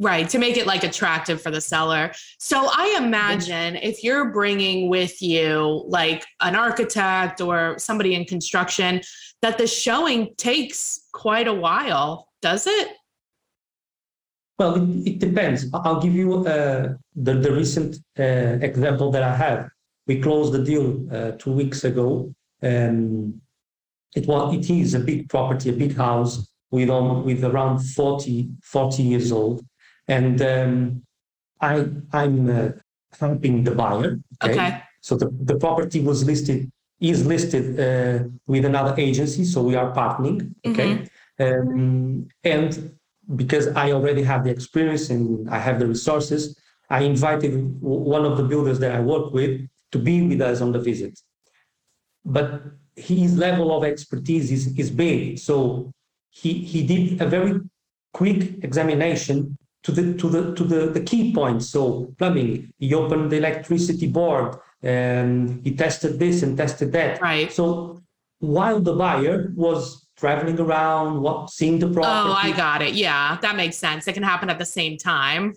Right, 0.02 0.28
to 0.30 0.40
make 0.40 0.58
it 0.58 0.66
like 0.66 0.84
attractive 0.84 1.40
for 1.40 1.52
the 1.52 1.62
seller. 1.62 2.12
So 2.40 2.68
I 2.72 2.96
imagine 2.98 3.76
if 3.76 4.04
you're 4.04 4.32
bringing 4.32 4.90
with 4.90 5.22
you 5.22 5.86
like 5.88 6.26
an 6.42 6.56
architect 6.56 7.42
or 7.42 7.76
somebody 7.78 8.16
in 8.16 8.26
construction, 8.26 9.02
that 9.44 9.60
the 9.60 9.68
showing 9.68 10.34
takes 10.36 11.08
quite 11.12 11.48
a 11.48 11.54
while, 11.54 12.30
does 12.42 12.66
it? 12.66 12.88
Well, 14.58 14.76
it, 14.76 15.08
it 15.08 15.20
depends. 15.20 15.68
I'll 15.74 16.02
give 16.02 16.14
you 16.14 16.46
uh, 16.46 16.94
the, 17.16 17.34
the 17.36 17.52
recent 17.52 17.98
uh, 18.18 18.58
example 18.62 19.12
that 19.12 19.22
I 19.22 19.36
have. 19.36 19.70
We 20.08 20.20
closed 20.20 20.54
the 20.54 20.64
deal 20.64 21.08
uh, 21.14 21.32
two 21.32 21.52
weeks 21.52 21.84
ago. 21.84 22.34
Um, 22.62 23.42
it 24.16 24.28
was 24.28 24.56
it 24.56 24.70
is 24.70 24.94
a 24.94 25.00
big 25.00 25.30
property, 25.30 25.70
a 25.70 25.74
big 25.74 25.96
house 25.96 26.48
with 26.72 26.90
um, 26.90 27.26
with 27.26 27.44
around 27.44 27.80
40, 27.80 28.50
40 28.64 29.04
years 29.04 29.32
old, 29.32 29.66
and 30.08 30.42
um, 30.42 31.04
I 31.62 31.88
I'm 32.12 32.50
uh, 32.50 32.70
helping 33.20 33.64
the 33.64 33.72
buyer. 33.72 34.20
Okay. 34.44 34.82
So 35.02 35.18
the, 35.18 35.30
the 35.42 35.56
property 35.56 36.00
was 36.02 36.24
listed 36.24 36.72
is 37.00 37.26
listed 37.26 37.78
uh, 37.80 38.24
with 38.48 38.64
another 38.64 38.96
agency, 38.98 39.44
so 39.44 39.62
we 39.62 39.76
are 39.76 39.94
partnering. 39.94 40.54
Okay, 40.66 41.06
um, 41.40 42.28
and 42.44 42.96
because 43.36 43.68
I 43.76 43.92
already 43.92 44.24
have 44.24 44.46
the 44.46 44.52
experience 44.52 45.10
and 45.10 45.50
I 45.50 45.60
have 45.60 45.80
the 45.80 45.88
resources, 45.88 46.58
I 46.90 47.02
invited 47.02 47.82
one 47.82 48.26
of 48.26 48.38
the 48.38 48.44
builders 48.44 48.80
that 48.80 48.94
I 48.96 49.00
work 49.00 49.34
with 49.34 49.68
to 49.92 50.00
be 50.00 50.28
with 50.28 50.42
us 50.42 50.62
on 50.62 50.72
the 50.72 50.80
visit. 50.80 51.20
But 52.26 52.64
his 52.96 53.38
level 53.38 53.76
of 53.76 53.84
expertise 53.84 54.52
is, 54.52 54.78
is 54.78 54.90
big. 54.90 55.40
So 55.40 55.92
he, 56.30 56.54
he 56.54 56.86
did 56.86 57.22
a 57.22 57.28
very 57.28 57.60
quick 58.14 58.64
examination 58.64 59.58
to 59.84 59.92
the 59.92 60.14
to 60.16 60.30
the 60.30 60.56
to 60.56 60.64
the, 60.64 60.88
the 60.88 61.02
key 61.02 61.34
points. 61.34 61.70
So 61.70 62.14
plumbing, 62.18 62.72
he 62.80 62.94
opened 62.94 63.32
the 63.32 63.38
electricity 63.38 64.08
board 64.08 64.56
and 64.82 65.62
he 65.64 65.76
tested 65.76 66.20
this 66.20 66.44
and 66.44 66.58
tested 66.58 66.92
that. 66.94 67.22
Right. 67.22 67.52
So 67.52 68.02
while 68.40 68.80
the 68.80 68.94
buyer 68.94 69.52
was 69.56 70.08
traveling 70.18 70.60
around, 70.60 71.22
what 71.22 71.50
seeing 71.50 71.80
the 71.80 71.88
property. 71.88 72.30
Oh, 72.30 72.34
I 72.34 72.56
got 72.56 72.82
it. 72.82 72.94
Yeah, 72.94 73.38
that 73.42 73.56
makes 73.56 73.78
sense. 73.78 74.08
It 74.08 74.14
can 74.14 74.24
happen 74.24 74.50
at 74.50 74.60
the 74.60 74.66
same 74.66 74.98
time. 74.98 75.54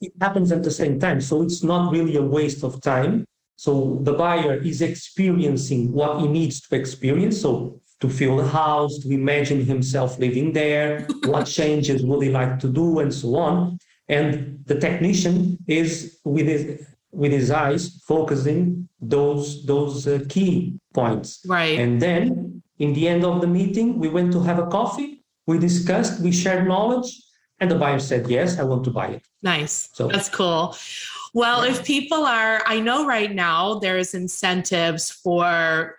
It 0.00 0.12
happens 0.20 0.52
at 0.52 0.62
the 0.62 0.70
same 0.70 0.98
time. 1.00 1.20
So 1.20 1.42
it's 1.42 1.62
not 1.62 1.92
really 1.92 2.16
a 2.16 2.22
waste 2.22 2.62
of 2.62 2.80
time. 2.80 3.24
So 3.56 4.00
the 4.02 4.12
buyer 4.12 4.54
is 4.54 4.82
experiencing 4.82 5.92
what 5.92 6.20
he 6.20 6.26
needs 6.26 6.60
to 6.62 6.76
experience. 6.76 7.40
So 7.40 7.80
to 8.04 8.10
feel 8.10 8.36
the 8.36 8.48
house, 8.48 8.98
to 8.98 9.10
imagine 9.10 9.64
himself 9.64 10.18
living 10.18 10.52
there, 10.52 11.06
what 11.24 11.44
changes 11.46 12.04
would 12.04 12.22
he 12.22 12.30
like 12.30 12.58
to 12.60 12.68
do, 12.68 12.98
and 13.00 13.12
so 13.12 13.36
on. 13.36 13.78
And 14.08 14.58
the 14.66 14.78
technician 14.78 15.58
is 15.66 16.18
with 16.24 16.46
his 16.46 16.62
with 17.10 17.32
his 17.32 17.50
eyes 17.50 17.82
focusing 18.06 18.88
those 19.00 19.64
those 19.64 20.06
uh, 20.06 20.20
key 20.28 20.78
points. 20.92 21.28
Right. 21.46 21.78
And 21.78 22.02
then 22.02 22.62
in 22.78 22.92
the 22.92 23.08
end 23.08 23.24
of 23.24 23.40
the 23.40 23.46
meeting, 23.46 23.98
we 23.98 24.08
went 24.08 24.32
to 24.32 24.40
have 24.42 24.58
a 24.58 24.66
coffee. 24.66 25.10
We 25.46 25.58
discussed, 25.58 26.20
we 26.20 26.32
shared 26.32 26.66
knowledge, 26.66 27.08
and 27.60 27.70
the 27.70 27.78
buyer 27.82 28.00
said, 28.10 28.28
"Yes, 28.28 28.58
I 28.58 28.64
want 28.64 28.82
to 28.84 28.90
buy 28.90 29.08
it." 29.16 29.22
Nice. 29.42 29.88
So- 29.94 30.08
That's 30.08 30.28
cool. 30.28 30.76
Well, 31.42 31.64
if 31.64 31.84
people 31.84 32.22
are, 32.26 32.62
I 32.64 32.78
know 32.78 33.06
right 33.06 33.34
now 33.34 33.80
there's 33.82 34.14
incentives 34.14 35.10
for 35.10 35.98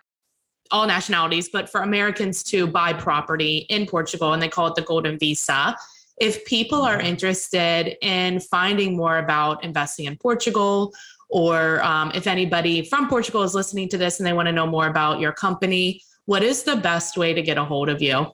all 0.70 0.86
nationalities, 0.86 1.48
but 1.48 1.68
for 1.68 1.82
Americans 1.82 2.42
to 2.44 2.66
buy 2.66 2.92
property 2.92 3.66
in 3.68 3.86
Portugal, 3.86 4.32
and 4.32 4.42
they 4.42 4.48
call 4.48 4.66
it 4.66 4.74
the 4.74 4.82
Golden 4.82 5.18
Visa. 5.18 5.76
If 6.18 6.44
people 6.46 6.82
are 6.82 7.00
interested 7.00 7.96
in 8.00 8.40
finding 8.40 8.96
more 8.96 9.18
about 9.18 9.62
investing 9.62 10.06
in 10.06 10.16
Portugal, 10.16 10.92
or 11.28 11.82
um, 11.82 12.12
if 12.14 12.26
anybody 12.26 12.84
from 12.84 13.08
Portugal 13.08 13.42
is 13.42 13.54
listening 13.54 13.88
to 13.90 13.98
this 13.98 14.20
and 14.20 14.26
they 14.26 14.32
want 14.32 14.46
to 14.46 14.52
know 14.52 14.66
more 14.66 14.86
about 14.86 15.20
your 15.20 15.32
company, 15.32 16.00
what 16.26 16.42
is 16.42 16.62
the 16.62 16.76
best 16.76 17.16
way 17.16 17.34
to 17.34 17.42
get 17.42 17.58
a 17.58 17.64
hold 17.64 17.88
of 17.88 18.00
you? 18.00 18.26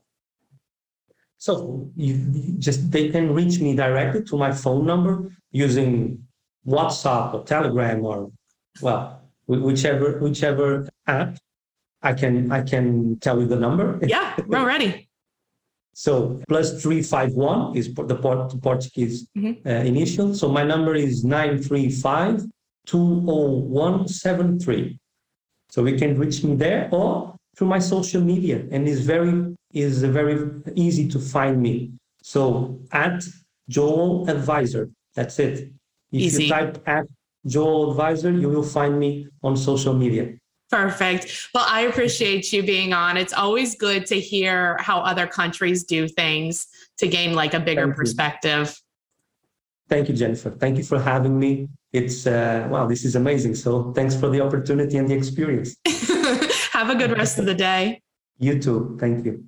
So 1.38 1.90
you 1.96 2.14
you 2.32 2.52
just 2.58 2.90
they 2.92 3.08
can 3.08 3.34
reach 3.34 3.58
me 3.58 3.74
directly 3.74 4.22
to 4.24 4.36
my 4.36 4.52
phone 4.52 4.86
number 4.86 5.32
using 5.50 6.24
WhatsApp 6.64 7.34
or 7.34 7.42
Telegram 7.44 8.04
or 8.04 8.30
well 8.80 9.20
whichever 9.46 10.18
whichever 10.20 10.88
app. 11.06 11.38
I 12.02 12.12
can 12.12 12.50
I 12.50 12.62
can 12.62 13.18
tell 13.20 13.40
you 13.40 13.46
the 13.46 13.56
number. 13.66 13.98
Yeah, 14.02 14.34
we're 14.46 14.66
ready. 14.66 15.08
So 15.94 16.40
plus 16.48 16.82
three 16.82 17.02
five 17.02 17.32
one 17.34 17.76
is 17.76 17.92
the 17.92 18.16
Port- 18.24 18.54
Portuguese 18.62 19.28
Mhm. 19.36 19.54
uh, 19.66 19.84
initial. 19.92 20.34
So 20.34 20.48
my 20.48 20.64
number 20.64 20.94
is 20.94 21.22
nine 21.22 21.58
three 21.62 21.90
five 21.90 22.36
two 22.86 23.20
zero 23.20 23.48
one 23.84 24.08
seven 24.08 24.58
three. 24.58 24.98
So 25.68 25.82
we 25.82 25.98
can 25.98 26.18
reach 26.18 26.42
me 26.44 26.54
there 26.56 26.88
or 26.92 27.36
through 27.56 27.68
my 27.68 27.78
social 27.78 28.22
media, 28.22 28.64
and 28.72 28.88
it's 28.88 29.00
very 29.14 29.54
is 29.74 30.02
very 30.02 30.36
easy 30.74 31.08
to 31.08 31.18
find 31.34 31.60
me. 31.60 31.92
So 32.22 32.80
at 32.92 33.22
Joel 33.68 34.30
Advisor, 34.30 34.88
that's 35.14 35.38
it. 35.38 35.54
If 36.10 36.20
Easy. 36.22 36.44
you 36.44 36.48
type 36.56 36.82
at 36.86 37.04
Joel 37.46 37.90
Advisor, 37.90 38.30
you 38.32 38.48
will 38.48 38.68
find 38.78 38.98
me 38.98 39.28
on 39.42 39.56
social 39.58 39.92
media. 40.04 40.24
Perfect. 40.72 41.50
Well, 41.52 41.66
I 41.68 41.82
appreciate 41.82 42.50
you 42.50 42.62
being 42.62 42.94
on. 42.94 43.18
It's 43.18 43.34
always 43.34 43.76
good 43.76 44.06
to 44.06 44.18
hear 44.18 44.78
how 44.80 45.00
other 45.00 45.26
countries 45.26 45.84
do 45.84 46.08
things 46.08 46.66
to 46.96 47.06
gain 47.06 47.34
like 47.34 47.52
a 47.52 47.60
bigger 47.60 47.82
Thank 47.82 47.90
you. 47.90 47.96
perspective. 47.96 48.80
Thank 49.90 50.08
you, 50.08 50.14
Jennifer. 50.14 50.50
Thank 50.50 50.78
you 50.78 50.84
for 50.84 50.98
having 50.98 51.38
me. 51.38 51.68
It's 51.92 52.26
uh, 52.26 52.66
wow, 52.70 52.86
this 52.86 53.04
is 53.04 53.16
amazing. 53.16 53.54
So 53.54 53.92
thanks 53.92 54.16
for 54.16 54.30
the 54.30 54.40
opportunity 54.40 54.96
and 54.96 55.06
the 55.06 55.14
experience. 55.14 55.76
Have 56.72 56.88
a 56.88 56.94
good 56.94 57.12
rest 57.18 57.38
of 57.38 57.44
the 57.44 57.54
day. 57.54 58.00
You 58.38 58.58
too. 58.58 58.96
Thank 58.98 59.26
you. 59.26 59.44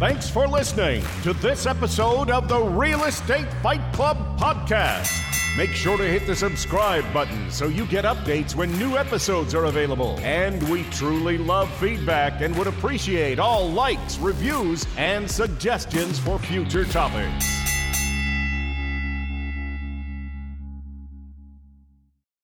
Thanks 0.00 0.30
for 0.30 0.48
listening 0.48 1.04
to 1.22 1.34
this 1.34 1.66
episode 1.66 2.30
of 2.30 2.48
the 2.48 2.60
Real 2.60 3.04
Estate 3.04 3.52
Fight 3.62 3.82
Club 3.92 4.16
podcast. 4.38 5.23
Make 5.56 5.70
sure 5.70 5.96
to 5.96 6.02
hit 6.02 6.26
the 6.26 6.34
subscribe 6.34 7.04
button 7.12 7.48
so 7.48 7.68
you 7.68 7.86
get 7.86 8.04
updates 8.04 8.56
when 8.56 8.76
new 8.76 8.96
episodes 8.96 9.54
are 9.54 9.66
available. 9.66 10.18
And 10.18 10.60
we 10.68 10.82
truly 10.90 11.38
love 11.38 11.72
feedback 11.76 12.40
and 12.40 12.58
would 12.58 12.66
appreciate 12.66 13.38
all 13.38 13.70
likes, 13.70 14.18
reviews, 14.18 14.84
and 14.96 15.30
suggestions 15.30 16.18
for 16.18 16.40
future 16.40 16.84
topics. 16.84 17.60